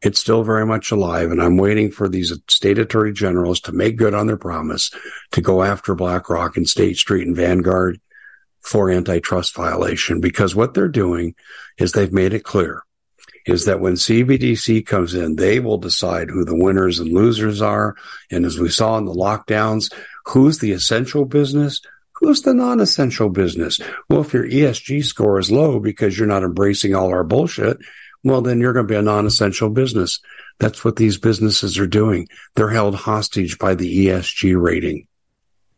It's 0.01 0.19
still 0.19 0.43
very 0.43 0.65
much 0.65 0.91
alive, 0.91 1.31
and 1.31 1.41
I'm 1.41 1.57
waiting 1.57 1.89
for 1.89 2.07
these 2.07 2.33
state 2.47 2.77
attorney 2.77 3.13
generals 3.13 3.59
to 3.61 3.71
make 3.71 3.97
good 3.97 4.13
on 4.13 4.27
their 4.27 4.37
promise 4.37 4.91
to 5.31 5.41
go 5.41 5.63
after 5.63 5.95
BlackRock 5.95 6.57
and 6.57 6.69
State 6.69 6.97
Street 6.97 7.25
and 7.25 7.35
Vanguard 7.35 7.99
for 8.61 8.91
antitrust 8.91 9.55
violation 9.55 10.19
because 10.19 10.53
what 10.53 10.73
they're 10.73 10.87
doing 10.87 11.33
is 11.77 11.93
they've 11.93 12.13
made 12.13 12.33
it 12.33 12.43
clear 12.43 12.83
is 13.47 13.65
that 13.65 13.79
when 13.79 13.93
CBDC 13.93 14.85
comes 14.85 15.13
in, 15.13 15.37
they 15.37 15.59
will 15.59 15.77
decide 15.77 16.29
who 16.29 16.43
the 16.43 16.55
winners 16.55 16.99
and 16.99 17.13
losers 17.13 17.61
are. 17.61 17.95
And 18.29 18.45
as 18.45 18.59
we 18.59 18.69
saw 18.69 18.97
in 18.97 19.05
the 19.05 19.13
lockdowns, 19.13 19.91
who's 20.25 20.59
the 20.59 20.73
essential 20.73 21.25
business? 21.25 21.81
Who's 22.15 22.41
the 22.41 22.53
non-essential 22.53 23.29
business? 23.29 23.79
Well, 24.09 24.21
if 24.21 24.33
your 24.33 24.45
ESG 24.47 25.05
score 25.05 25.39
is 25.39 25.49
low 25.49 25.79
because 25.79 26.17
you're 26.17 26.27
not 26.27 26.43
embracing 26.43 26.93
all 26.93 27.09
our 27.09 27.23
bullshit, 27.23 27.77
well, 28.23 28.41
then 28.41 28.59
you're 28.59 28.73
going 28.73 28.87
to 28.87 28.91
be 28.91 28.97
a 28.97 29.01
non-essential 29.01 29.69
business. 29.69 30.19
That's 30.59 30.83
what 30.83 30.97
these 30.97 31.17
businesses 31.17 31.77
are 31.77 31.87
doing. 31.87 32.27
They're 32.55 32.69
held 32.69 32.95
hostage 32.95 33.57
by 33.59 33.75
the 33.75 34.07
ESG 34.07 34.61
rating. 34.61 35.07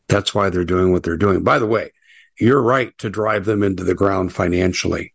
That's 0.08 0.34
why 0.34 0.50
they're 0.50 0.66
doing 0.66 0.92
what 0.92 1.04
they're 1.04 1.18
doing. 1.18 1.44
By 1.44 1.60
the 1.60 1.68
way, 1.68 1.92
you're 2.40 2.62
right 2.62 2.98
to 3.00 3.10
drive 3.10 3.46
them 3.46 3.62
into 3.62 3.84
the 3.84 3.94
ground 3.94 4.34
financially. 4.34 5.14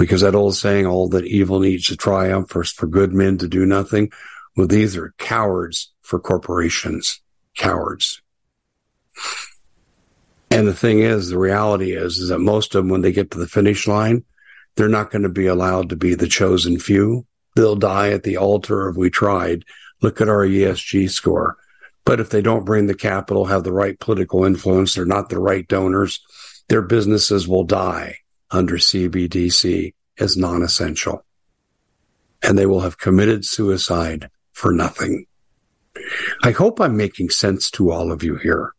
Because 0.00 0.22
that 0.22 0.34
old 0.34 0.56
saying, 0.56 0.86
all 0.86 1.10
that 1.10 1.26
evil 1.26 1.60
needs 1.60 1.88
to 1.88 1.96
triumph 1.96 2.48
for, 2.48 2.64
for 2.64 2.86
good 2.86 3.12
men 3.12 3.36
to 3.36 3.46
do 3.46 3.66
nothing. 3.66 4.10
Well, 4.56 4.66
these 4.66 4.96
are 4.96 5.12
cowards 5.18 5.92
for 6.00 6.18
corporations. 6.18 7.20
Cowards. 7.54 8.22
And 10.50 10.66
the 10.66 10.72
thing 10.72 11.00
is, 11.00 11.28
the 11.28 11.38
reality 11.38 11.92
is, 11.92 12.16
is 12.16 12.30
that 12.30 12.38
most 12.38 12.74
of 12.74 12.82
them, 12.82 12.88
when 12.88 13.02
they 13.02 13.12
get 13.12 13.30
to 13.32 13.38
the 13.38 13.46
finish 13.46 13.86
line, 13.86 14.24
they're 14.74 14.88
not 14.88 15.10
going 15.10 15.24
to 15.24 15.28
be 15.28 15.46
allowed 15.46 15.90
to 15.90 15.96
be 15.96 16.14
the 16.14 16.28
chosen 16.28 16.78
few. 16.78 17.26
They'll 17.54 17.76
die 17.76 18.12
at 18.12 18.22
the 18.22 18.38
altar 18.38 18.88
of 18.88 18.96
we 18.96 19.10
tried. 19.10 19.66
Look 20.00 20.22
at 20.22 20.30
our 20.30 20.46
ESG 20.46 21.10
score. 21.10 21.58
But 22.06 22.20
if 22.20 22.30
they 22.30 22.40
don't 22.40 22.64
bring 22.64 22.86
the 22.86 22.94
capital, 22.94 23.44
have 23.44 23.64
the 23.64 23.72
right 23.72 24.00
political 24.00 24.46
influence, 24.46 24.94
they're 24.94 25.04
not 25.04 25.28
the 25.28 25.38
right 25.38 25.68
donors, 25.68 26.24
their 26.70 26.80
businesses 26.80 27.46
will 27.46 27.64
die 27.64 28.20
under 28.50 28.76
CBDC 28.76 29.94
as 30.18 30.36
non-essential. 30.36 31.24
And 32.42 32.58
they 32.58 32.66
will 32.66 32.80
have 32.80 32.98
committed 32.98 33.44
suicide 33.44 34.30
for 34.52 34.72
nothing. 34.72 35.26
I 36.42 36.50
hope 36.50 36.80
I'm 36.80 36.96
making 36.96 37.30
sense 37.30 37.70
to 37.72 37.90
all 37.90 38.10
of 38.10 38.22
you 38.22 38.36
here. 38.36 38.72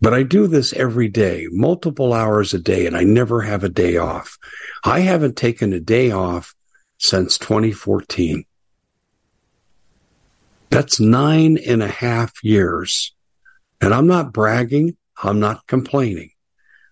But 0.00 0.14
I 0.14 0.22
do 0.22 0.46
this 0.46 0.72
every 0.72 1.08
day, 1.08 1.46
multiple 1.50 2.14
hours 2.14 2.54
a 2.54 2.58
day, 2.58 2.86
and 2.86 2.96
I 2.96 3.04
never 3.04 3.42
have 3.42 3.64
a 3.64 3.68
day 3.68 3.98
off. 3.98 4.38
I 4.82 5.00
haven't 5.00 5.36
taken 5.36 5.72
a 5.72 5.80
day 5.80 6.10
off 6.10 6.54
since 6.98 7.36
2014. 7.38 8.44
That's 10.70 11.00
nine 11.00 11.58
and 11.58 11.82
a 11.82 11.88
half 11.88 12.32
years. 12.42 13.14
And 13.80 13.92
I'm 13.92 14.06
not 14.06 14.32
bragging. 14.32 14.96
I'm 15.22 15.40
not 15.40 15.66
complaining. 15.66 16.29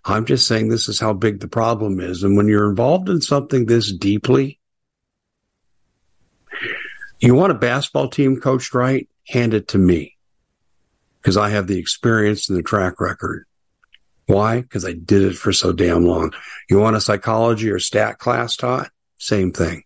I'm 0.09 0.25
just 0.25 0.49
saying 0.49 0.69
this 0.69 0.89
is 0.89 0.99
how 0.99 1.13
big 1.13 1.41
the 1.41 1.49
problem 1.49 2.01
is. 2.01 2.23
And 2.23 2.35
when 2.35 2.49
you're 2.49 2.69
involved 2.69 3.11
in 3.11 3.21
something 3.21 3.67
this 3.67 3.93
deeply, 3.93 4.59
you 7.21 7.35
want 7.35 7.53
a 7.53 7.55
basketball 7.55 8.09
team 8.09 8.41
coached 8.41 8.73
right? 8.73 9.07
Hand 9.29 9.53
it 9.53 9.69
to 9.69 9.79
me 9.79 10.17
because 11.21 11.37
I 11.37 11.51
have 11.51 11.67
the 11.67 11.79
experience 11.79 12.49
and 12.49 12.59
the 12.59 12.63
track 12.63 13.01
record. 13.01 13.45
Why? 14.25 14.63
Because 14.63 14.87
I 14.87 14.93
did 14.93 15.23
it 15.23 15.37
for 15.37 15.53
so 15.53 15.73
damn 15.73 16.07
long. 16.07 16.33
You 16.71 16.79
want 16.79 16.97
a 16.97 17.03
psychology 17.03 17.71
or 17.71 17.79
stat 17.79 18.19
class 18.19 18.57
taught? 18.57 18.91
Same 19.19 19.53
thing. 19.53 19.85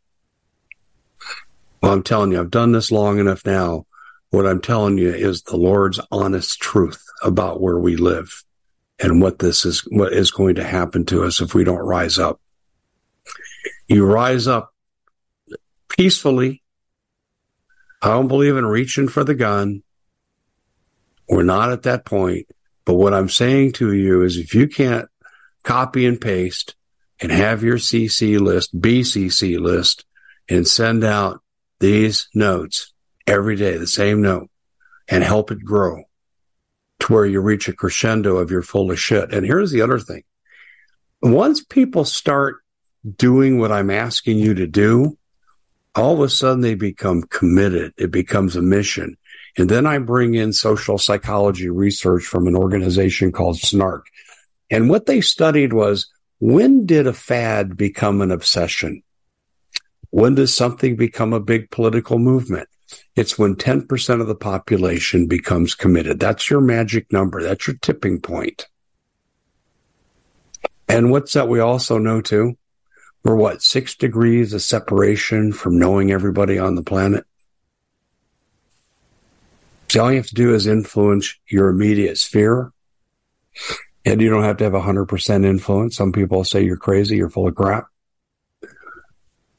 Well, 1.82 1.92
I'm 1.92 2.04
telling 2.04 2.30
you, 2.30 2.38
I've 2.38 2.50
done 2.50 2.70
this 2.70 2.92
long 2.92 3.18
enough 3.18 3.44
now. 3.44 3.86
What 4.30 4.46
I'm 4.46 4.60
telling 4.60 4.98
you 4.98 5.12
is 5.12 5.42
the 5.42 5.56
Lord's 5.56 5.98
honest 6.12 6.60
truth 6.60 7.04
about 7.24 7.60
where 7.60 7.78
we 7.78 7.96
live 7.96 8.44
and 9.02 9.20
what 9.20 9.40
this 9.40 9.64
is, 9.64 9.80
what 9.90 10.12
is 10.12 10.30
going 10.30 10.54
to 10.54 10.64
happen 10.64 11.04
to 11.06 11.24
us 11.24 11.40
if 11.40 11.54
we 11.54 11.64
don't 11.64 11.78
rise 11.78 12.18
up. 12.18 12.40
You 13.88 14.06
rise 14.06 14.46
up 14.46 14.72
peacefully. 15.88 16.62
I 18.00 18.08
don't 18.08 18.28
believe 18.28 18.56
in 18.56 18.64
reaching 18.64 19.08
for 19.08 19.24
the 19.24 19.34
gun. 19.34 19.82
We're 21.28 21.42
not 21.42 21.72
at 21.72 21.82
that 21.82 22.04
point. 22.04 22.46
But 22.84 22.94
what 22.94 23.12
I'm 23.12 23.28
saying 23.28 23.72
to 23.72 23.92
you 23.92 24.22
is 24.22 24.36
if 24.36 24.54
you 24.54 24.68
can't 24.68 25.08
copy 25.64 26.06
and 26.06 26.20
paste 26.20 26.74
and 27.20 27.30
have 27.30 27.62
your 27.62 27.76
CC 27.76 28.40
list, 28.40 28.78
BCC 28.78 29.58
list, 29.58 30.04
and 30.48 30.66
send 30.66 31.04
out 31.04 31.40
these 31.80 32.28
notes 32.34 32.92
every 33.26 33.56
day, 33.56 33.76
the 33.76 33.86
same 33.86 34.22
note, 34.22 34.48
and 35.08 35.22
help 35.22 35.50
it 35.50 35.64
grow 35.64 36.04
to 37.02 37.12
where 37.12 37.26
you 37.26 37.40
reach 37.40 37.66
a 37.66 37.72
crescendo 37.72 38.36
of 38.36 38.52
your 38.52 38.62
full 38.62 38.92
of 38.92 38.98
shit. 38.98 39.34
And 39.34 39.44
here's 39.44 39.72
the 39.72 39.82
other 39.82 39.98
thing. 39.98 40.22
Once 41.20 41.62
people 41.64 42.04
start 42.04 42.58
doing 43.16 43.58
what 43.58 43.72
I'm 43.72 43.90
asking 43.90 44.38
you 44.38 44.54
to 44.54 44.68
do, 44.68 45.18
all 45.96 46.14
of 46.14 46.20
a 46.20 46.28
sudden 46.28 46.60
they 46.60 46.76
become 46.76 47.24
committed. 47.24 47.92
It 47.96 48.12
becomes 48.12 48.54
a 48.54 48.62
mission. 48.62 49.16
And 49.58 49.68
then 49.68 49.84
I 49.84 49.98
bring 49.98 50.34
in 50.34 50.52
social 50.52 50.96
psychology 50.96 51.68
research 51.68 52.22
from 52.22 52.46
an 52.46 52.54
organization 52.54 53.32
called 53.32 53.56
SNARC. 53.58 54.02
And 54.70 54.88
what 54.88 55.06
they 55.06 55.20
studied 55.20 55.72
was 55.72 56.08
when 56.38 56.86
did 56.86 57.08
a 57.08 57.12
fad 57.12 57.76
become 57.76 58.20
an 58.20 58.30
obsession? 58.30 59.02
When 60.10 60.36
does 60.36 60.54
something 60.54 60.94
become 60.94 61.32
a 61.32 61.40
big 61.40 61.70
political 61.70 62.20
movement? 62.20 62.68
It's 63.14 63.38
when 63.38 63.56
10% 63.56 64.20
of 64.20 64.26
the 64.26 64.34
population 64.34 65.26
becomes 65.26 65.74
committed. 65.74 66.18
That's 66.20 66.48
your 66.48 66.60
magic 66.60 67.12
number. 67.12 67.42
That's 67.42 67.66
your 67.66 67.76
tipping 67.76 68.20
point. 68.20 68.68
And 70.88 71.10
what's 71.10 71.32
that 71.32 71.48
we 71.48 71.60
also 71.60 71.98
know 71.98 72.20
too? 72.20 72.56
We're 73.24 73.36
what, 73.36 73.62
six 73.62 73.94
degrees 73.94 74.52
of 74.52 74.62
separation 74.62 75.52
from 75.52 75.78
knowing 75.78 76.10
everybody 76.10 76.58
on 76.58 76.74
the 76.74 76.82
planet? 76.82 77.24
So 79.88 80.02
all 80.02 80.10
you 80.10 80.16
have 80.16 80.26
to 80.26 80.34
do 80.34 80.54
is 80.54 80.66
influence 80.66 81.34
your 81.46 81.68
immediate 81.68 82.18
sphere. 82.18 82.72
And 84.04 84.20
you 84.20 84.30
don't 84.30 84.42
have 84.42 84.56
to 84.56 84.64
have 84.64 84.72
100% 84.72 85.44
influence. 85.44 85.96
Some 85.96 86.12
people 86.12 86.42
say 86.44 86.64
you're 86.64 86.76
crazy, 86.76 87.16
you're 87.16 87.30
full 87.30 87.46
of 87.46 87.54
crap. 87.54 87.86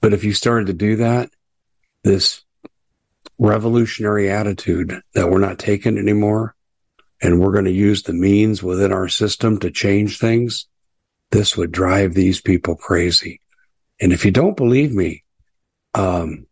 But 0.02 0.14
if 0.14 0.26
you 0.26 0.34
started 0.34 0.68
to 0.68 0.74
do 0.74 0.98
that, 0.98 1.30
this 2.04 2.42
revolutionary 3.38 4.30
attitude 4.30 5.02
that 5.14 5.30
we're 5.30 5.40
not 5.40 5.60
taking 5.60 5.98
anymore 5.98 6.56
and 7.22 7.40
we're 7.40 7.54
going 7.54 7.66
to 7.66 7.72
use 7.72 8.04
the 8.04 8.14
means 8.14 8.62
within 8.62 8.92
our 8.92 9.08
system 9.08 9.60
to 9.60 9.72
change 9.72 10.20
things, 10.20 10.68
this 11.32 11.56
would 11.56 11.72
drive 11.72 12.14
these 12.14 12.42
people 12.42 12.76
crazy. 12.76 13.40
And 14.00 14.12
if 14.12 14.26
you 14.26 14.32
don't 14.32 14.58
believe 14.58 14.94
me, 14.94 15.24
um, 15.94 16.48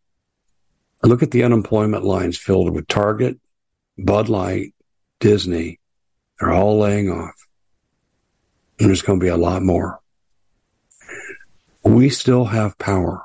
look 1.03 1.23
at 1.23 1.31
the 1.31 1.43
unemployment 1.43 2.03
lines 2.03 2.37
filled 2.37 2.73
with 2.73 2.87
Target, 2.87 3.39
Bud 3.97 4.29
Light, 4.29 4.73
Disney. 5.19 5.79
They're 6.39 6.51
all 6.51 6.79
laying 6.79 7.11
off. 7.11 7.35
And 8.79 8.87
there's 8.87 9.01
going 9.01 9.19
to 9.19 9.23
be 9.23 9.29
a 9.29 9.37
lot 9.37 9.61
more. 9.61 9.99
We 11.83 12.09
still 12.09 12.45
have 12.45 12.77
power. 12.77 13.23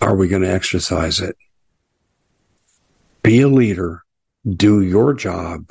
Are 0.00 0.16
we 0.16 0.28
going 0.28 0.42
to 0.42 0.52
exercise 0.52 1.20
it? 1.20 1.36
Be 3.22 3.42
a 3.42 3.48
leader, 3.48 4.02
do 4.48 4.80
your 4.80 5.12
job, 5.12 5.70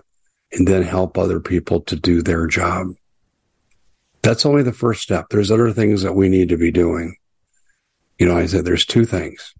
and 0.51 0.67
then 0.67 0.83
help 0.83 1.17
other 1.17 1.39
people 1.39 1.81
to 1.81 1.95
do 1.95 2.21
their 2.21 2.47
job. 2.47 2.93
That's 4.21 4.45
only 4.45 4.63
the 4.63 4.73
first 4.73 5.01
step. 5.01 5.27
There's 5.29 5.51
other 5.51 5.71
things 5.71 6.03
that 6.03 6.15
we 6.15 6.29
need 6.29 6.49
to 6.49 6.57
be 6.57 6.71
doing. 6.71 7.15
You 8.19 8.27
know, 8.27 8.37
I 8.37 8.45
said 8.45 8.65
there's 8.65 8.85
two 8.85 9.05
things 9.05 9.53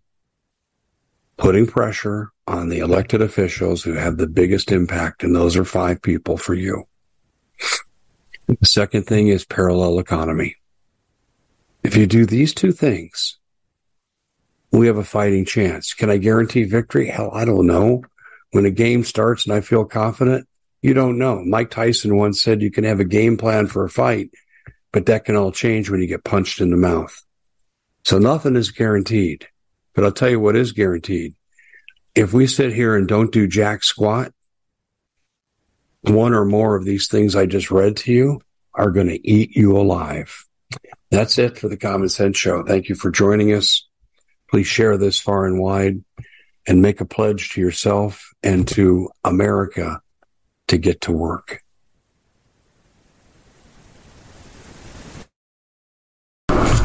putting 1.38 1.66
pressure 1.66 2.30
on 2.48 2.68
the 2.68 2.80
elected 2.80 3.22
officials 3.22 3.82
who 3.82 3.94
have 3.94 4.18
the 4.18 4.28
biggest 4.28 4.74
impact, 4.74 5.24
and 5.24 5.34
those 5.34 5.56
are 5.56 5.64
five 5.64 6.02
people 6.02 6.36
for 6.36 6.54
you. 6.54 6.84
The 8.48 8.66
second 8.66 9.04
thing 9.04 9.30
is 9.30 9.46
parallel 9.46 10.00
economy. 10.00 10.58
If 11.82 11.96
you 11.96 12.08
do 12.08 12.26
these 12.26 12.54
two 12.54 12.74
things, 12.74 13.39
we 14.72 14.88
have 14.88 14.98
a 14.98 15.04
fighting 15.04 15.46
chance. 15.46 15.94
Can 15.94 16.10
I 16.10 16.18
guarantee 16.18 16.64
victory? 16.64 17.08
Hell, 17.08 17.32
I 17.34 17.46
don't 17.46 17.68
know. 17.68 18.04
When 18.52 18.66
a 18.66 18.72
game 18.72 19.04
starts 19.04 19.46
and 19.46 19.54
I 19.54 19.62
feel 19.62 19.86
confident, 19.86 20.48
you 20.82 20.94
don't 20.94 21.18
know. 21.18 21.44
Mike 21.44 21.72
Tyson 21.72 22.18
once 22.18 22.42
said 22.42 22.62
you 22.62 22.72
can 22.72 22.84
have 22.84 23.00
a 23.00 23.06
game 23.06 23.38
plan 23.38 23.68
for 23.68 23.84
a 23.84 23.90
fight, 23.90 24.32
but 24.92 25.06
that 25.08 25.26
can 25.26 25.36
all 25.36 25.52
change 25.52 25.90
when 25.90 26.02
you 26.02 26.08
get 26.08 26.24
punched 26.24 26.62
in 26.62 26.70
the 26.70 26.78
mouth. 26.78 27.22
So 28.06 28.18
nothing 28.18 28.56
is 28.56 28.72
guaranteed. 28.72 29.48
But 29.94 30.06
I'll 30.06 30.12
tell 30.12 30.30
you 30.30 30.40
what 30.40 30.56
is 30.56 30.72
guaranteed. 30.72 31.36
If 32.16 32.32
we 32.32 32.48
sit 32.48 32.74
here 32.74 32.96
and 32.96 33.08
don't 33.08 33.32
do 33.32 33.48
jack 33.48 33.84
squat, 33.84 34.32
one 36.02 36.34
or 36.34 36.46
more 36.46 36.76
of 36.76 36.86
these 36.86 37.08
things 37.08 37.36
I 37.36 37.46
just 37.46 37.72
read 37.72 37.98
to 37.98 38.14
you 38.14 38.42
are 38.74 38.92
going 38.92 39.08
to 39.08 39.28
eat 39.30 39.56
you 39.56 39.78
alive. 39.78 40.46
That's 41.12 41.38
it 41.38 41.58
for 41.58 41.68
the 41.68 41.78
Common 41.78 42.08
Sense 42.08 42.38
Show. 42.38 42.64
Thank 42.64 42.88
you 42.88 42.96
for 42.96 43.12
joining 43.12 43.54
us. 43.54 43.89
Please 44.50 44.68
share 44.68 44.98
this 44.98 45.20
far 45.20 45.46
and 45.46 45.60
wide 45.60 46.04
and 46.68 46.82
make 46.82 47.02
a 47.02 47.06
pledge 47.06 47.50
to 47.52 47.62
yourself 47.62 48.34
and 48.44 48.68
to 48.70 49.10
America 49.24 50.02
to 50.68 50.78
get 50.78 51.02
to 51.02 51.12
work. 51.12 51.64